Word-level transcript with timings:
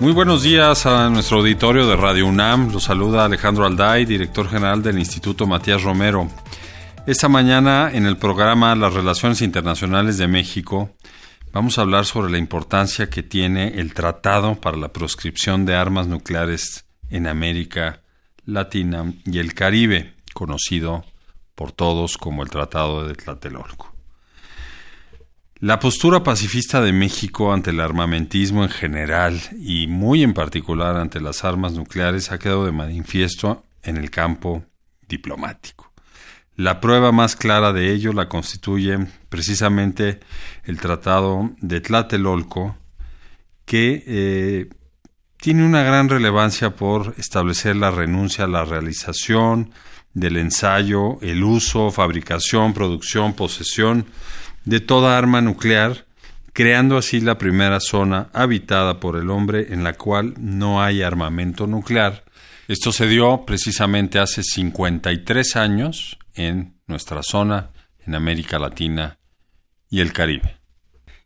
Muy 0.00 0.12
buenos 0.12 0.42
días 0.42 0.86
a 0.86 1.10
nuestro 1.10 1.40
auditorio 1.40 1.86
de 1.86 1.94
Radio 1.94 2.26
UNAM. 2.26 2.72
Los 2.72 2.84
saluda 2.84 3.26
Alejandro 3.26 3.66
Alday, 3.66 4.06
director 4.06 4.48
general 4.48 4.82
del 4.82 4.98
Instituto 4.98 5.46
Matías 5.46 5.82
Romero. 5.82 6.26
Esta 7.06 7.28
mañana 7.28 7.90
en 7.92 8.06
el 8.06 8.16
programa 8.16 8.74
Las 8.74 8.94
Relaciones 8.94 9.42
Internacionales 9.42 10.16
de 10.16 10.26
México 10.26 10.88
vamos 11.52 11.76
a 11.76 11.82
hablar 11.82 12.06
sobre 12.06 12.32
la 12.32 12.38
importancia 12.38 13.10
que 13.10 13.22
tiene 13.22 13.78
el 13.78 13.92
Tratado 13.92 14.58
para 14.58 14.78
la 14.78 14.88
Proscripción 14.88 15.66
de 15.66 15.74
Armas 15.74 16.06
Nucleares 16.06 16.86
en 17.10 17.26
América 17.26 18.00
Latina 18.46 19.12
y 19.26 19.38
el 19.38 19.52
Caribe, 19.52 20.14
conocido 20.32 21.04
por 21.54 21.72
todos 21.72 22.16
como 22.16 22.42
el 22.42 22.48
Tratado 22.48 23.06
de 23.06 23.16
Tlatelolco. 23.16 23.99
La 25.62 25.78
postura 25.78 26.22
pacifista 26.22 26.80
de 26.80 26.90
México 26.90 27.52
ante 27.52 27.68
el 27.68 27.80
armamentismo 27.80 28.62
en 28.62 28.70
general 28.70 29.38
y 29.60 29.88
muy 29.88 30.22
en 30.22 30.32
particular 30.32 30.96
ante 30.96 31.20
las 31.20 31.44
armas 31.44 31.74
nucleares 31.74 32.32
ha 32.32 32.38
quedado 32.38 32.64
de 32.64 32.72
manifiesto 32.72 33.62
en 33.82 33.98
el 33.98 34.10
campo 34.10 34.64
diplomático. 35.06 35.92
La 36.56 36.80
prueba 36.80 37.12
más 37.12 37.36
clara 37.36 37.74
de 37.74 37.92
ello 37.92 38.14
la 38.14 38.26
constituye 38.26 39.06
precisamente 39.28 40.20
el 40.64 40.80
Tratado 40.80 41.50
de 41.60 41.82
Tlatelolco, 41.82 42.78
que 43.66 44.02
eh, 44.06 44.70
tiene 45.36 45.66
una 45.66 45.82
gran 45.82 46.08
relevancia 46.08 46.74
por 46.74 47.14
establecer 47.18 47.76
la 47.76 47.90
renuncia 47.90 48.44
a 48.44 48.48
la 48.48 48.64
realización 48.64 49.72
del 50.14 50.38
ensayo, 50.38 51.20
el 51.20 51.44
uso, 51.44 51.90
fabricación, 51.90 52.72
producción, 52.72 53.34
posesión, 53.34 54.06
de 54.64 54.80
toda 54.80 55.16
arma 55.16 55.40
nuclear, 55.40 56.06
creando 56.52 56.96
así 56.98 57.20
la 57.20 57.38
primera 57.38 57.80
zona 57.80 58.28
habitada 58.32 59.00
por 59.00 59.16
el 59.16 59.30
hombre 59.30 59.72
en 59.72 59.84
la 59.84 59.94
cual 59.94 60.34
no 60.38 60.82
hay 60.82 61.02
armamento 61.02 61.66
nuclear. 61.66 62.24
Esto 62.68 62.92
se 62.92 63.06
dio 63.08 63.44
precisamente 63.46 64.18
hace 64.18 64.42
53 64.42 65.56
años 65.56 66.18
en 66.34 66.78
nuestra 66.86 67.22
zona, 67.22 67.70
en 68.06 68.14
América 68.14 68.58
Latina 68.58 69.18
y 69.88 70.00
el 70.00 70.12
Caribe. 70.12 70.60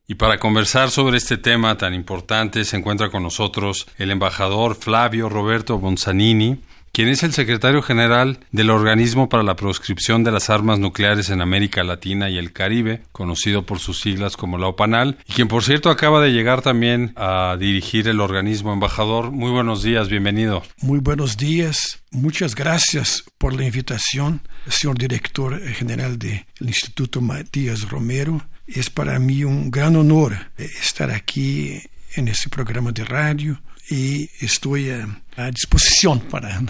Y 0.07 0.17
para 0.17 0.39
conversar 0.39 0.91
sobre 0.91 1.17
este 1.17 1.39
tema 1.39 1.79
tan 1.79 1.95
importante 1.95 2.65
se 2.65 2.77
encuentra 2.77 3.11
con 3.11 3.23
nosotros 3.23 3.87
el 3.97 4.11
embajador 4.11 4.75
Flavio 4.75 5.31
Roberto 5.31 5.79
Bonzanini, 5.79 6.61
quien 6.95 7.09
es 7.09 7.25
el 7.25 7.33
secretario 7.33 7.83
general 7.83 8.39
del 8.53 8.71
Organismo 8.71 9.29
para 9.29 9.43
la 9.43 9.57
Proscripción 9.57 10.23
de 10.23 10.31
las 10.31 10.49
Armas 10.49 10.79
Nucleares 10.79 11.29
en 11.29 11.43
América 11.43 11.83
Latina 11.83 12.31
y 12.31 12.39
el 12.39 12.53
Caribe, 12.53 13.03
conocido 13.11 13.67
por 13.67 13.81
sus 13.81 13.99
siglas 13.99 14.37
como 14.37 14.59
la 14.59 14.69
OPANAL, 14.69 15.19
y 15.27 15.33
quien 15.33 15.49
por 15.49 15.65
cierto 15.65 15.91
acaba 15.91 16.23
de 16.23 16.31
llegar 16.31 16.63
también 16.63 17.13
a 17.17 17.57
dirigir 17.59 18.07
el 18.07 18.21
organismo 18.21 18.73
embajador. 18.73 19.33
Muy 19.33 19.51
buenos 19.51 19.83
días, 19.83 20.09
bienvenido. 20.09 20.63
Muy 20.83 21.01
buenos 21.01 21.37
días, 21.37 22.01
muchas 22.13 22.55
gracias 22.55 23.25
por 23.39 23.55
la 23.55 23.65
invitación, 23.65 24.43
señor 24.69 24.97
director 24.97 25.61
general 25.61 26.17
del 26.17 26.47
Instituto 26.61 27.21
Matías 27.21 27.91
Romero. 27.91 28.41
Es 28.69 28.89
para 28.89 29.19
mí 29.19 29.43
un 29.43 29.73
gran 29.73 29.97
honor 29.97 30.53
estar 30.57 31.11
aquí 31.11 31.83
en 32.15 32.29
este 32.29 32.49
programa 32.49 32.93
de 32.93 33.05
radio 33.05 33.61
y 33.91 34.31
estoy 34.41 34.91
a 34.91 35.51
disposición 35.51 36.21
para... 36.21 36.61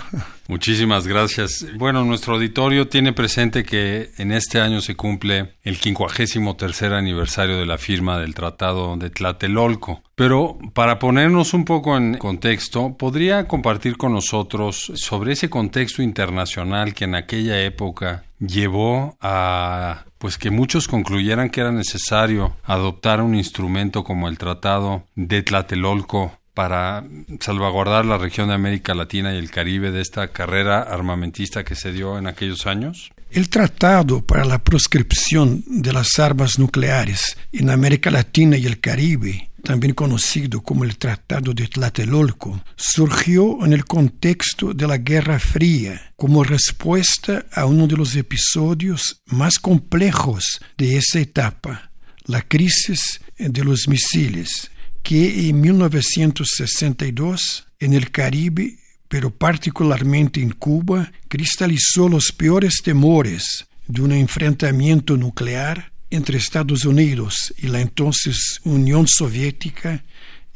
Muchísimas 0.46 1.06
gracias. 1.06 1.66
Bueno, 1.76 2.04
nuestro 2.04 2.34
auditorio 2.34 2.88
tiene 2.88 3.14
presente 3.14 3.64
que 3.64 4.10
en 4.18 4.30
este 4.30 4.60
año 4.60 4.82
se 4.82 4.94
cumple 4.94 5.54
el 5.62 5.76
53 5.76 6.82
aniversario 6.82 7.56
de 7.56 7.64
la 7.64 7.78
firma 7.78 8.18
del 8.18 8.34
Tratado 8.34 8.96
de 8.96 9.08
Tlatelolco. 9.08 10.02
Pero 10.14 10.58
para 10.74 10.98
ponernos 10.98 11.54
un 11.54 11.64
poco 11.64 11.96
en 11.96 12.18
contexto, 12.18 12.94
¿podría 12.98 13.48
compartir 13.48 13.96
con 13.96 14.12
nosotros 14.12 14.92
sobre 14.96 15.32
ese 15.32 15.48
contexto 15.48 16.02
internacional 16.02 16.92
que 16.92 17.04
en 17.04 17.14
aquella 17.14 17.62
época 17.62 18.24
llevó 18.38 19.16
a 19.20 20.04
pues 20.18 20.38
que 20.38 20.50
muchos 20.50 20.88
concluyeran 20.88 21.50
que 21.50 21.60
era 21.60 21.72
necesario 21.72 22.56
adoptar 22.64 23.20
un 23.20 23.34
instrumento 23.34 24.04
como 24.04 24.28
el 24.28 24.38
Tratado 24.38 25.06
de 25.14 25.42
Tlatelolco 25.42 26.38
para 26.54 27.04
salvaguardar 27.40 28.06
la 28.06 28.16
región 28.16 28.48
de 28.48 28.54
América 28.54 28.94
Latina 28.94 29.34
y 29.34 29.38
el 29.38 29.50
Caribe 29.50 29.90
de 29.90 30.00
esta 30.00 30.28
carrera 30.28 30.82
armamentista 30.82 31.64
que 31.64 31.74
se 31.74 31.92
dio 31.92 32.16
en 32.16 32.28
aquellos 32.28 32.66
años? 32.66 33.12
El 33.30 33.48
Tratado 33.48 34.24
para 34.24 34.44
la 34.44 34.62
Proscripción 34.62 35.64
de 35.66 35.92
las 35.92 36.20
Armas 36.20 36.58
Nucleares 36.60 37.36
en 37.52 37.70
América 37.70 38.12
Latina 38.12 38.56
y 38.56 38.66
el 38.66 38.78
Caribe, 38.78 39.50
también 39.64 39.94
conocido 39.94 40.62
como 40.62 40.84
el 40.84 40.96
Tratado 40.96 41.52
de 41.52 41.66
Tlatelolco, 41.66 42.62
surgió 42.76 43.64
en 43.64 43.72
el 43.72 43.84
contexto 43.84 44.72
de 44.72 44.86
la 44.86 44.98
Guerra 44.98 45.40
Fría 45.40 46.12
como 46.14 46.44
respuesta 46.44 47.46
a 47.52 47.66
uno 47.66 47.88
de 47.88 47.96
los 47.96 48.14
episodios 48.14 49.20
más 49.26 49.58
complejos 49.58 50.60
de 50.78 50.98
esa 50.98 51.18
etapa, 51.18 51.90
la 52.26 52.42
crisis 52.42 53.20
de 53.36 53.64
los 53.64 53.88
misiles 53.88 54.70
que 55.04 55.50
en 55.50 55.60
1962 55.60 57.66
en 57.78 57.92
el 57.92 58.10
Caribe, 58.10 58.78
pero 59.06 59.30
particularmente 59.30 60.40
en 60.40 60.50
Cuba, 60.50 61.12
cristalizó 61.28 62.08
los 62.08 62.32
peores 62.32 62.80
temores 62.82 63.68
de 63.86 64.00
un 64.00 64.12
enfrentamiento 64.12 65.16
nuclear 65.16 65.92
entre 66.10 66.38
Estados 66.38 66.86
Unidos 66.86 67.54
y 67.58 67.68
la 67.68 67.82
entonces 67.82 68.60
Unión 68.64 69.06
Soviética 69.06 70.02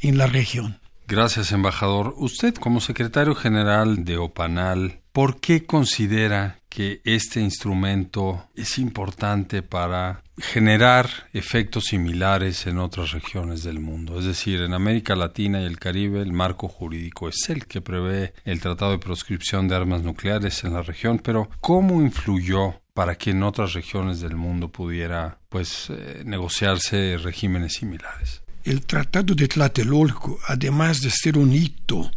en 0.00 0.16
la 0.16 0.26
región. 0.26 0.80
Gracias, 1.06 1.52
embajador. 1.52 2.14
Usted, 2.16 2.54
como 2.54 2.80
secretario 2.80 3.34
general 3.34 4.04
de 4.04 4.16
OPANAL, 4.16 5.00
¿por 5.12 5.40
qué 5.40 5.66
considera 5.66 6.57
que 6.78 7.00
este 7.02 7.40
instrumento 7.40 8.50
es 8.54 8.78
importante 8.78 9.64
para 9.64 10.22
generar 10.36 11.10
efectos 11.32 11.86
similares 11.86 12.68
en 12.68 12.78
otras 12.78 13.10
regiones 13.10 13.64
del 13.64 13.80
mundo? 13.80 14.20
Es 14.20 14.26
decir, 14.26 14.60
en 14.60 14.72
América 14.72 15.16
Latina 15.16 15.60
y 15.60 15.64
el 15.64 15.80
Caribe 15.80 16.22
el 16.22 16.32
marco 16.32 16.68
jurídico 16.68 17.28
es 17.28 17.50
el 17.50 17.66
que 17.66 17.80
prevé 17.80 18.32
el 18.44 18.60
Tratado 18.60 18.92
de 18.92 18.98
Proscripción 18.98 19.66
de 19.66 19.74
Armas 19.74 20.04
Nucleares 20.04 20.62
en 20.62 20.74
la 20.74 20.82
región, 20.82 21.18
pero 21.18 21.50
¿cómo 21.58 22.00
influyó 22.00 22.80
para 22.94 23.16
que 23.16 23.30
en 23.32 23.42
otras 23.42 23.72
regiones 23.72 24.20
del 24.20 24.36
mundo 24.36 24.68
pudiera 24.68 25.40
pues 25.48 25.90
eh, 25.90 26.22
negociarse 26.24 27.16
regímenes 27.16 27.72
similares? 27.72 28.42
El 28.62 28.86
Tratado 28.86 29.34
de 29.34 29.48
Tlatelolco, 29.48 30.38
además 30.46 31.00
de 31.00 31.10
ser 31.10 31.38
un 31.38 31.52
hito 31.52 32.08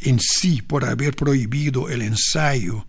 en 0.00 0.18
sí 0.20 0.62
por 0.62 0.86
haber 0.86 1.14
prohibido 1.14 1.90
el 1.90 2.00
ensayo, 2.00 2.86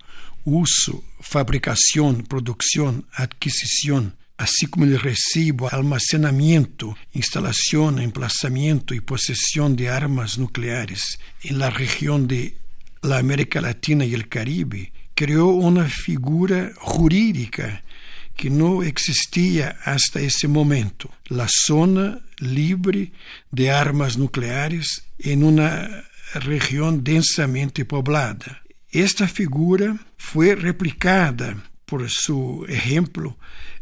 uso, 0.47 1.03
fabricación, 1.19 2.23
producción, 2.23 3.05
adquisición, 3.11 4.15
así 4.37 4.67
como 4.67 4.85
el 4.85 4.97
recibo, 4.97 5.67
almacenamiento, 5.69 6.95
instalación, 7.11 7.99
emplazamiento 7.99 8.93
y 8.93 9.01
posesión 9.01 9.75
de 9.75 9.89
armas 9.89 10.37
nucleares 10.37 11.19
en 11.43 11.59
la 11.59 11.69
región 11.69 12.29
de 12.29 12.55
la 13.01 13.17
América 13.17 13.59
Latina 13.59 14.05
y 14.05 14.13
el 14.13 14.29
Caribe, 14.29 14.93
creó 15.15 15.47
una 15.47 15.83
figura 15.89 16.71
jurídica 16.77 17.83
que 18.37 18.49
no 18.49 18.83
existía 18.83 19.77
hasta 19.83 20.21
ese 20.21 20.47
momento, 20.47 21.09
la 21.25 21.47
zona 21.49 22.21
libre 22.37 23.11
de 23.51 23.71
armas 23.71 24.17
nucleares 24.17 25.03
en 25.19 25.43
una 25.43 26.05
región 26.35 27.03
densamente 27.03 27.83
poblada. 27.83 28.61
Esta 28.91 29.27
figura 29.27 29.97
fue 30.17 30.55
replicada 30.55 31.57
por 31.85 32.09
su 32.09 32.65
ejemplo 32.67 33.37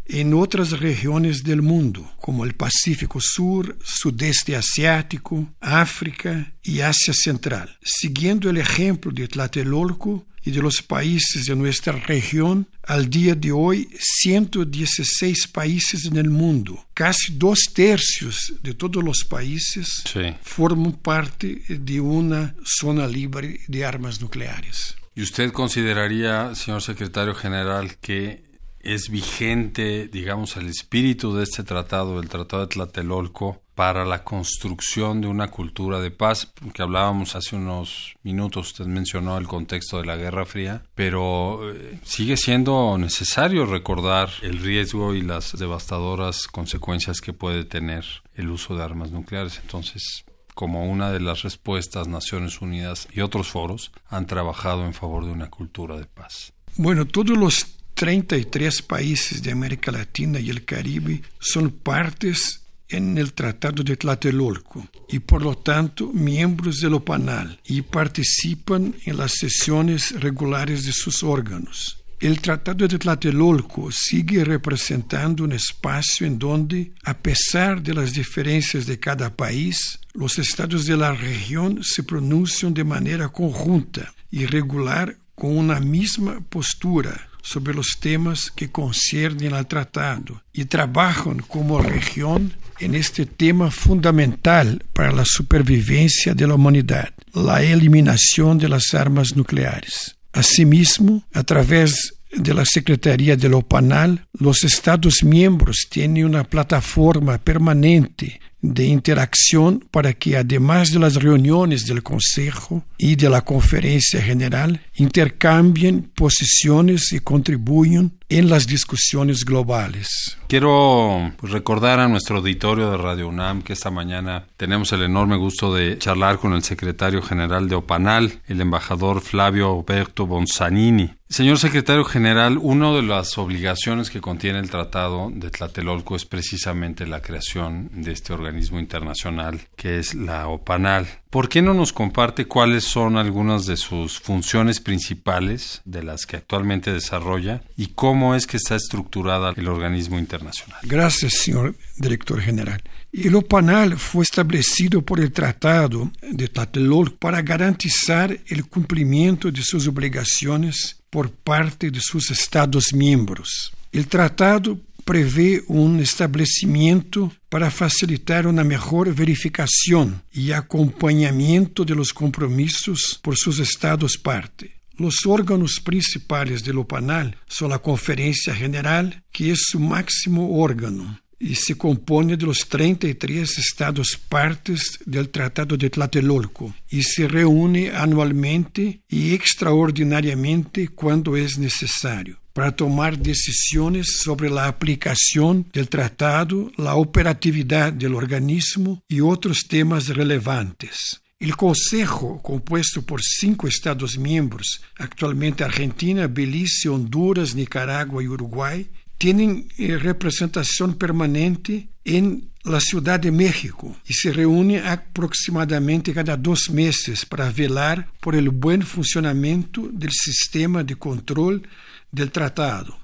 en 0.05 0.33
otras 0.33 0.79
regiones 0.79 1.43
del 1.43 1.61
mundo, 1.61 2.11
como 2.19 2.45
el 2.45 2.53
Pacífico 2.53 3.19
Sur, 3.19 3.77
Sudeste 3.83 4.55
Asiático, 4.55 5.51
África 5.59 6.53
y 6.61 6.81
Asia 6.81 7.13
Central. 7.13 7.77
Siguiendo 7.81 8.49
el 8.49 8.57
ejemplo 8.57 9.11
de 9.11 9.27
Tlatelolco, 9.27 10.27
y 10.45 10.51
de 10.51 10.61
los 10.61 10.81
países 10.81 11.45
de 11.45 11.55
nuestra 11.55 11.93
región, 11.93 12.67
al 12.83 13.09
día 13.09 13.33
de 13.33 13.51
hoy 13.51 13.89
116 13.99 15.47
países 15.47 16.05
en 16.05 16.17
el 16.17 16.29
mundo. 16.29 16.85
Casi 16.93 17.33
dos 17.33 17.59
tercios 17.73 18.53
de 18.61 18.75
todos 18.75 19.03
los 19.03 19.23
países 19.23 20.03
sí. 20.05 20.35
forman 20.43 20.93
parte 20.93 21.63
de 21.67 21.99
una 21.99 22.55
zona 22.63 23.07
libre 23.07 23.59
de 23.67 23.83
armas 23.83 24.21
nucleares. 24.21 24.95
¿Y 25.15 25.23
usted 25.23 25.51
consideraría, 25.51 26.53
señor 26.55 26.81
secretario 26.81 27.33
general, 27.33 27.97
que 27.97 28.43
es 28.81 29.09
vigente, 29.09 30.07
digamos, 30.07 30.57
el 30.57 30.67
espíritu 30.67 31.35
de 31.35 31.43
este 31.43 31.63
tratado, 31.63 32.19
el 32.19 32.29
Tratado 32.29 32.67
de 32.67 32.67
Tlatelolco, 32.67 33.61
para 33.75 34.05
la 34.05 34.23
construcción 34.23 35.19
de 35.19 35.27
una 35.27 35.49
cultura 35.49 35.99
de 35.99 36.09
paz, 36.09 36.51
que 36.73 36.81
hablábamos 36.81 37.35
hace 37.35 37.57
unos 37.57 38.15
minutos, 38.23 38.67
usted 38.67 38.85
mencionó 38.85 39.37
el 39.37 39.47
contexto 39.47 39.97
de 39.97 40.05
la 40.05 40.15
Guerra 40.15 40.45
Fría, 40.45 40.83
pero 40.95 41.69
eh, 41.69 41.99
sigue 42.03 42.37
siendo 42.37 42.97
necesario 42.97 43.65
recordar 43.65 44.29
el 44.41 44.59
riesgo 44.59 45.13
y 45.13 45.21
las 45.21 45.57
devastadoras 45.57 46.47
consecuencias 46.47 47.19
que 47.19 47.33
puede 47.33 47.65
tener 47.65 48.05
el 48.35 48.49
uso 48.49 48.77
de 48.77 48.83
armas 48.83 49.11
nucleares. 49.11 49.59
Entonces, 49.61 50.23
como 50.53 50.89
una 50.89 51.11
de 51.11 51.19
las 51.19 51.43
respuestas, 51.43 52.07
Naciones 52.07 52.61
Unidas 52.61 53.09
y 53.13 53.19
otros 53.19 53.49
foros 53.49 53.91
han 54.07 54.25
trabajado 54.25 54.85
en 54.85 54.93
favor 54.93 55.25
de 55.25 55.31
una 55.31 55.49
cultura 55.49 55.97
de 55.97 56.05
paz. 56.05 56.53
Bueno, 56.77 57.05
todos 57.05 57.37
los 57.37 57.75
33 57.93 58.81
países 58.81 59.43
de 59.43 59.51
América 59.51 59.91
Latina 59.91 60.39
y 60.39 60.49
el 60.49 60.63
Caribe 60.65 61.21
son 61.39 61.71
partes 61.71 62.64
en 62.95 63.17
el 63.17 63.33
Tratado 63.33 63.83
de 63.83 63.97
Tlatelolco 63.97 64.87
y 65.09 65.19
por 65.19 65.41
lo 65.41 65.55
tanto 65.55 66.11
miembros 66.13 66.79
del 66.79 66.93
OPANAL 66.93 67.59
y 67.65 67.81
participan 67.81 68.95
en 69.05 69.17
las 69.17 69.33
sesiones 69.33 70.19
regulares 70.19 70.85
de 70.85 70.93
sus 70.93 71.23
órganos. 71.23 71.97
El 72.19 72.39
Tratado 72.39 72.87
de 72.87 72.97
Tlatelolco 72.97 73.91
sigue 73.91 74.45
representando 74.45 75.43
un 75.43 75.51
espacio 75.51 76.25
en 76.25 76.39
donde, 76.39 76.93
a 77.03 77.13
pesar 77.17 77.83
de 77.83 77.93
las 77.93 78.13
diferencias 78.13 78.85
de 78.85 78.97
cada 78.97 79.35
país, 79.35 79.99
los 80.13 80.39
estados 80.39 80.85
de 80.85 80.95
la 80.95 81.11
región 81.11 81.83
se 81.83 82.03
pronuncian 82.03 82.73
de 82.73 82.85
manera 82.85 83.27
conjunta 83.27 84.13
y 84.31 84.45
regular 84.45 85.17
con 85.35 85.57
una 85.57 85.81
misma 85.81 86.39
postura 86.49 87.29
sobre 87.41 87.73
los 87.73 87.97
temas 87.99 88.49
que 88.49 88.71
conciernen 88.71 89.53
al 89.53 89.67
tratado 89.67 90.41
y 90.51 90.65
trabajan 90.65 91.39
como 91.39 91.79
región 91.79 92.53
en 92.79 92.95
este 92.95 93.25
tema 93.25 93.71
fundamental 93.71 94.83
para 94.93 95.11
la 95.11 95.23
supervivencia 95.25 96.33
de 96.33 96.47
la 96.47 96.55
humanidad, 96.55 97.09
la 97.33 97.63
eliminación 97.63 98.57
de 98.57 98.69
las 98.69 98.93
armas 98.93 99.35
nucleares. 99.35 100.15
Asimismo, 100.33 101.23
a 101.33 101.43
través 101.43 102.15
de 102.31 102.53
la 102.53 102.65
Secretaría 102.65 103.37
de 103.37 103.49
lo 103.49 103.61
Panal, 103.61 104.27
los 104.33 104.63
Estados 104.63 105.23
miembros 105.23 105.87
tienen 105.89 106.25
una 106.25 106.43
plataforma 106.43 107.37
permanente 107.37 108.39
de 108.61 108.85
interacción 108.85 109.85
para 109.91 110.13
que, 110.13 110.37
además 110.37 110.91
de 110.91 110.99
las 110.99 111.15
reuniones 111.15 111.85
del 111.85 112.03
Consejo 112.03 112.83
y 112.97 113.15
de 113.15 113.29
la 113.29 113.41
Conferencia 113.41 114.21
General, 114.21 114.81
intercambien 114.95 116.09
posiciones 116.15 117.11
y 117.11 117.19
contribuyan 117.19 118.13
en 118.27 118.49
las 118.49 118.65
discusiones 118.65 119.45
globales. 119.45 120.37
Quiero 120.47 121.31
pues, 121.37 121.51
recordar 121.51 121.99
a 121.99 122.07
nuestro 122.07 122.37
auditorio 122.37 122.89
de 122.89 122.97
Radio 122.97 123.27
UNAM 123.27 123.61
que 123.61 123.73
esta 123.73 123.91
mañana 123.91 124.45
tenemos 124.57 124.91
el 124.93 125.03
enorme 125.03 125.37
gusto 125.37 125.73
de 125.73 125.97
charlar 125.99 126.39
con 126.39 126.53
el 126.53 126.63
secretario 126.63 127.21
general 127.21 127.69
de 127.69 127.75
OPANAL, 127.75 128.41
el 128.47 128.61
embajador 128.61 129.21
Flavio 129.21 129.71
Alberto 129.71 130.25
Bonsanini. 130.25 131.13
Señor 131.27 131.57
secretario 131.57 132.05
general, 132.05 132.59
una 132.61 132.93
de 132.93 133.01
las 133.01 133.37
obligaciones 133.37 134.09
que 134.09 134.21
contiene 134.21 134.59
el 134.59 134.69
Tratado 134.69 135.31
de 135.33 135.49
Tlatelolco 135.49 136.15
es 136.15 136.25
precisamente 136.25 137.07
la 137.07 137.21
creación 137.21 137.89
de 137.93 138.11
este 138.11 138.31
organismo 138.31 138.54
internacional 138.79 139.61
que 139.75 139.99
es 139.99 140.13
la 140.15 140.47
OPANAL. 140.47 141.07
¿Por 141.29 141.49
qué 141.49 141.61
no 141.61 141.73
nos 141.73 141.91
comparte 141.91 142.45
cuáles 142.45 142.85
son 142.85 143.17
algunas 143.17 143.65
de 143.65 143.75
sus 143.77 144.19
funciones 144.19 144.79
principales 144.79 145.81
de 145.83 146.03
las 146.03 146.25
que 146.25 146.37
actualmente 146.37 146.93
desarrolla 146.93 147.61
y 147.75 147.87
cómo 147.87 148.35
es 148.35 148.47
que 148.47 148.57
está 148.57 148.75
estructurada 148.75 149.53
el 149.55 149.67
organismo 149.67 150.17
internacional? 150.17 150.79
Gracias, 150.83 151.33
señor 151.33 151.75
director 151.97 152.39
general. 152.39 152.81
El 153.11 153.35
OPANAL 153.35 153.97
fue 153.97 154.23
establecido 154.23 155.01
por 155.01 155.19
el 155.19 155.31
Tratado 155.31 156.11
de 156.21 156.47
Tlatelolco 156.47 157.17
para 157.17 157.41
garantizar 157.41 158.37
el 158.47 158.65
cumplimiento 158.67 159.51
de 159.51 159.61
sus 159.61 159.87
obligaciones 159.87 161.01
por 161.09 161.31
parte 161.31 161.91
de 161.91 161.99
sus 162.01 162.31
Estados 162.31 162.93
miembros. 162.93 163.73
El 163.91 164.07
tratado 164.07 164.77
prevé 165.05 165.63
un 165.67 165.99
establecimiento 165.99 167.31
para 167.47 167.69
facilitar 167.69 168.47
una 168.47 168.63
mejor 168.63 169.13
verificación 169.13 170.23
y 170.33 170.51
acompañamiento 170.51 171.85
de 171.85 171.95
los 171.95 172.11
compromisos 172.11 173.19
por 173.21 173.37
sus 173.37 173.59
estados 173.59 174.17
parte. 174.17 174.81
Los 174.97 175.25
órganos 175.25 175.79
principales 175.79 176.63
del 176.63 176.79
OPANAL 176.79 177.37
son 177.47 177.69
la 177.69 177.79
Conferencia 177.79 178.55
General, 178.55 179.23
que 179.31 179.51
es 179.51 179.61
su 179.67 179.79
máximo 179.79 180.59
órgano, 180.59 181.19
y 181.37 181.53
se 181.53 181.77
compone 181.77 182.35
de 182.35 182.45
los 182.45 182.67
33 182.67 183.59
estados 183.59 184.17
partes 184.27 184.97
del 185.05 185.29
Tratado 185.29 185.77
de 185.77 185.89
Tlatelolco 185.89 186.73
y 186.89 187.03
se 187.03 187.27
reúne 187.27 187.91
anualmente 187.91 189.01
y 189.07 189.33
extraordinariamente 189.33 190.87
cuando 190.87 191.35
es 191.35 191.57
necesario 191.57 192.39
para 192.55 192.73
tomar 192.73 193.19
decisiones 193.19 194.21
sobre 194.23 194.49
la 194.49 194.67
aplicación 194.67 195.67
del 195.73 195.89
tratado, 195.89 196.71
la 196.77 196.95
operatividad 196.95 197.91
del 197.91 198.15
organismo 198.15 199.03
y 199.09 199.19
otros 199.19 199.65
temas 199.67 200.07
relevantes. 200.07 201.21
El 201.37 201.57
Consejo, 201.57 202.41
compuesto 202.41 203.01
por 203.01 203.21
cinco 203.21 203.67
Estados 203.67 204.17
miembros, 204.17 204.79
actualmente 204.97 205.65
Argentina, 205.65 206.27
Belice, 206.27 206.87
Honduras, 206.87 207.53
Nicaragua 207.55 208.23
y 208.23 208.27
Uruguay, 208.29 208.89
tienen 209.17 209.67
eh, 209.77 209.97
representación 209.97 210.93
permanente 210.93 211.89
en 212.05 212.51
la 212.63 212.79
Ciudad 212.79 213.19
de 213.19 213.31
México 213.31 213.97
y 214.07 214.13
se 214.13 214.31
reúne 214.31 214.79
aproximadamente 214.79 216.13
cada 216.13 216.37
dos 216.37 216.69
meses 216.69 217.25
para 217.25 217.51
velar 217.51 218.07
por 218.21 218.33
el 218.33 218.49
buen 218.49 218.81
funcionamiento 218.81 219.89
del 219.91 220.11
sistema 220.13 220.85
de 220.85 220.95
control 220.95 221.67
del 222.15 222.31
tratado. 222.31 222.97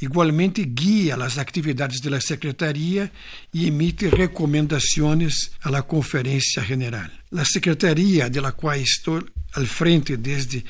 Igualmente 0.00 0.66
guía 0.74 1.16
las 1.16 1.38
actividades 1.38 2.00
de 2.02 2.10
la 2.10 2.20
Secretaría 2.20 3.12
y 3.52 3.68
emite 3.68 4.10
recomendaciones 4.10 5.52
a 5.60 5.70
la 5.70 5.82
Conferencia 5.82 6.64
General. 6.64 7.12
La 7.30 7.44
Secretaría, 7.44 8.28
de 8.28 8.40
la 8.40 8.52
cual 8.52 8.82
al 9.52 9.66
frente 9.66 10.16
desde 10.16 10.64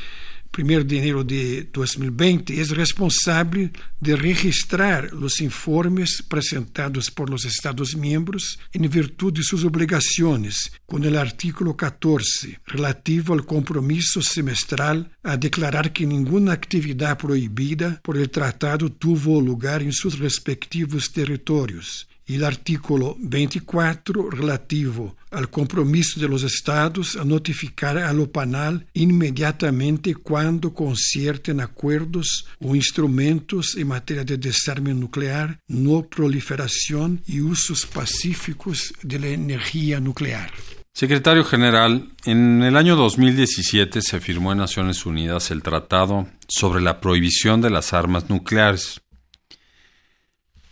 1 0.56 0.84
de 0.84 0.98
enero 0.98 1.24
de 1.24 1.68
2020, 1.72 2.60
es 2.60 2.70
responsable 2.70 3.72
de 4.00 4.16
registrar 4.16 5.12
los 5.12 5.40
informes 5.40 6.22
presentados 6.28 7.10
por 7.10 7.28
los 7.30 7.44
Estados 7.44 7.96
miembros 7.96 8.58
en 8.72 8.88
virtud 8.88 9.32
de 9.32 9.42
sus 9.42 9.64
obligaciones, 9.64 10.72
con 10.86 11.04
el 11.04 11.16
artículo 11.16 11.76
14, 11.76 12.60
relativo 12.66 13.34
al 13.34 13.44
compromiso 13.44 14.22
semestral 14.22 15.10
a 15.22 15.36
declarar 15.36 15.92
que 15.92 16.06
ninguna 16.06 16.52
actividad 16.52 17.18
prohibida 17.18 18.00
por 18.02 18.16
el 18.16 18.30
tratado 18.30 18.90
tuvo 18.92 19.40
lugar 19.40 19.82
en 19.82 19.92
sus 19.92 20.18
respectivos 20.18 21.12
territorios 21.12 22.08
e 22.28 22.38
o 22.38 22.46
artículo 22.46 23.16
24 23.22 24.28
relativo 24.30 25.16
ao 25.30 25.48
compromisso 25.48 26.18
de 26.18 26.26
los 26.26 26.42
Estados 26.42 27.16
a 27.16 27.24
notificar 27.24 27.96
a 27.98 28.10
Lopanal 28.12 28.80
imediatamente 28.94 30.14
quando 30.14 30.70
concierten 30.70 31.60
acordos 31.60 32.46
ou 32.60 32.74
instrumentos 32.76 33.76
em 33.76 33.84
matéria 33.84 34.24
de 34.24 34.36
desarme 34.36 34.94
nuclear, 34.94 35.58
no 35.68 36.02
proliferação 36.04 37.18
e 37.28 37.40
usos 37.40 37.84
pacíficos 37.84 38.92
de 39.02 39.18
la 39.18 39.28
energia 39.28 40.00
nuclear. 40.00 40.50
Secretario 40.96 41.42
General, 41.42 42.08
en 42.24 42.62
el 42.62 42.76
año 42.76 42.94
2017 42.94 44.00
se 44.00 44.20
firmó 44.20 44.52
en 44.52 44.58
Naciones 44.58 45.04
Unidas 45.06 45.50
el 45.50 45.60
Tratado 45.60 46.28
sobre 46.46 46.80
la 46.80 47.00
Prohibición 47.00 47.60
de 47.60 47.70
las 47.70 47.92
Armas 47.92 48.30
Nucleares. 48.30 49.00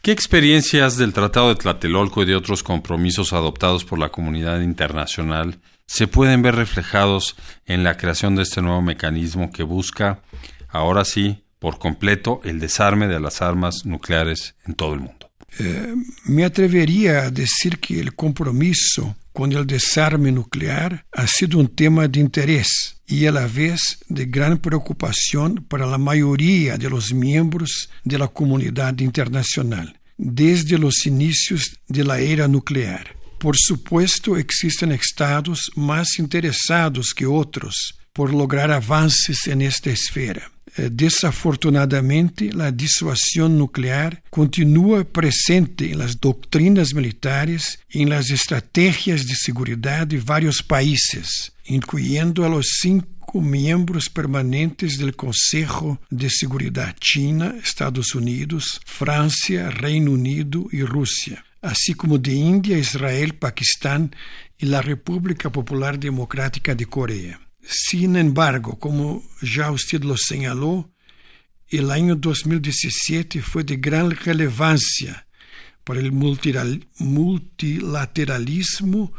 ¿Qué 0.02 0.10
experiencias 0.10 0.96
del 0.96 1.12
Tratado 1.12 1.50
de 1.50 1.54
Tlatelolco 1.54 2.24
y 2.24 2.26
de 2.26 2.34
otros 2.34 2.64
compromisos 2.64 3.32
adoptados 3.32 3.84
por 3.84 4.00
la 4.00 4.08
comunidad 4.08 4.60
internacional 4.60 5.60
se 5.86 6.08
pueden 6.08 6.42
ver 6.42 6.56
reflejados 6.56 7.36
en 7.66 7.84
la 7.84 7.96
creación 7.96 8.34
de 8.34 8.42
este 8.42 8.62
nuevo 8.62 8.82
mecanismo 8.82 9.52
que 9.52 9.62
busca, 9.62 10.20
ahora 10.68 11.04
sí, 11.04 11.44
por 11.60 11.78
completo, 11.78 12.40
el 12.42 12.58
desarme 12.58 13.06
de 13.06 13.20
las 13.20 13.42
armas 13.42 13.86
nucleares 13.86 14.56
en 14.66 14.74
todo 14.74 14.94
el 14.94 15.00
mundo? 15.02 15.30
Eh, 15.60 15.94
me 16.24 16.44
atrevería 16.44 17.20
a 17.20 17.30
decir 17.30 17.78
que 17.78 18.00
el 18.00 18.16
compromiso 18.16 19.14
con 19.32 19.52
el 19.52 19.66
desarme 19.66 20.30
nuclear 20.32 21.06
ha 21.12 21.26
sido 21.26 21.58
un 21.58 21.68
tema 21.68 22.08
de 22.08 22.20
interés 22.20 22.96
y 23.06 23.26
a 23.26 23.32
la 23.32 23.46
vez 23.46 23.98
de 24.08 24.26
gran 24.26 24.58
preocupación 24.58 25.64
para 25.68 25.86
la 25.86 25.98
mayoría 25.98 26.76
de 26.76 26.90
los 26.90 27.12
miembros 27.12 27.90
de 28.04 28.18
la 28.18 28.28
comunidad 28.28 28.98
internacional 29.00 29.98
desde 30.18 30.78
los 30.78 31.06
inicios 31.06 31.78
de 31.88 32.04
la 32.04 32.20
era 32.20 32.46
nuclear. 32.46 33.16
Por 33.38 33.56
supuesto, 33.58 34.36
existen 34.36 34.92
estados 34.92 35.72
más 35.74 36.18
interesados 36.18 37.12
que 37.12 37.26
otros 37.26 37.98
por 38.12 38.32
lograr 38.32 38.70
avances 38.70 39.46
en 39.48 39.62
esta 39.62 39.90
esfera. 39.90 40.51
Eh, 40.76 40.88
desafortunadamente, 40.90 42.50
la 42.52 42.70
disuasión 42.70 43.58
nuclear 43.58 44.22
continúa 44.30 45.04
presente 45.04 45.92
en 45.92 45.98
las 45.98 46.18
doctrinas 46.18 46.94
militares 46.94 47.80
y 47.90 48.02
en 48.02 48.10
las 48.10 48.30
estrategias 48.30 49.26
de 49.26 49.34
seguridad 49.34 50.06
de 50.06 50.18
varios 50.18 50.62
países, 50.62 51.52
incluyendo 51.64 52.46
a 52.46 52.48
los 52.48 52.78
cinco 52.80 53.40
miembros 53.40 54.08
permanentes 54.08 54.96
del 54.96 55.14
Consejo 55.14 56.00
de 56.08 56.30
Seguridad 56.30 56.96
China, 56.98 57.54
Estados 57.62 58.14
Unidos, 58.14 58.80
Francia, 58.86 59.68
Reino 59.70 60.12
Unido 60.12 60.66
y 60.72 60.82
Rusia, 60.84 61.44
así 61.60 61.92
como 61.92 62.16
de 62.16 62.32
India, 62.32 62.78
Israel, 62.78 63.34
Pakistán 63.34 64.14
y 64.56 64.66
la 64.66 64.80
República 64.80 65.50
Popular 65.52 65.98
Democrática 65.98 66.74
de 66.74 66.86
Corea. 66.86 67.40
Sin 67.64 68.16
embargo, 68.16 68.76
como 68.78 69.22
ya 69.40 69.70
usted 69.70 70.02
lo 70.02 70.16
señaló, 70.16 70.90
el 71.68 71.90
año 71.90 72.16
2017 72.16 73.40
fue 73.40 73.64
de 73.64 73.76
gran 73.76 74.10
relevancia 74.10 75.26
para 75.84 76.00
el 76.00 76.12
multilateralismo 76.12 79.12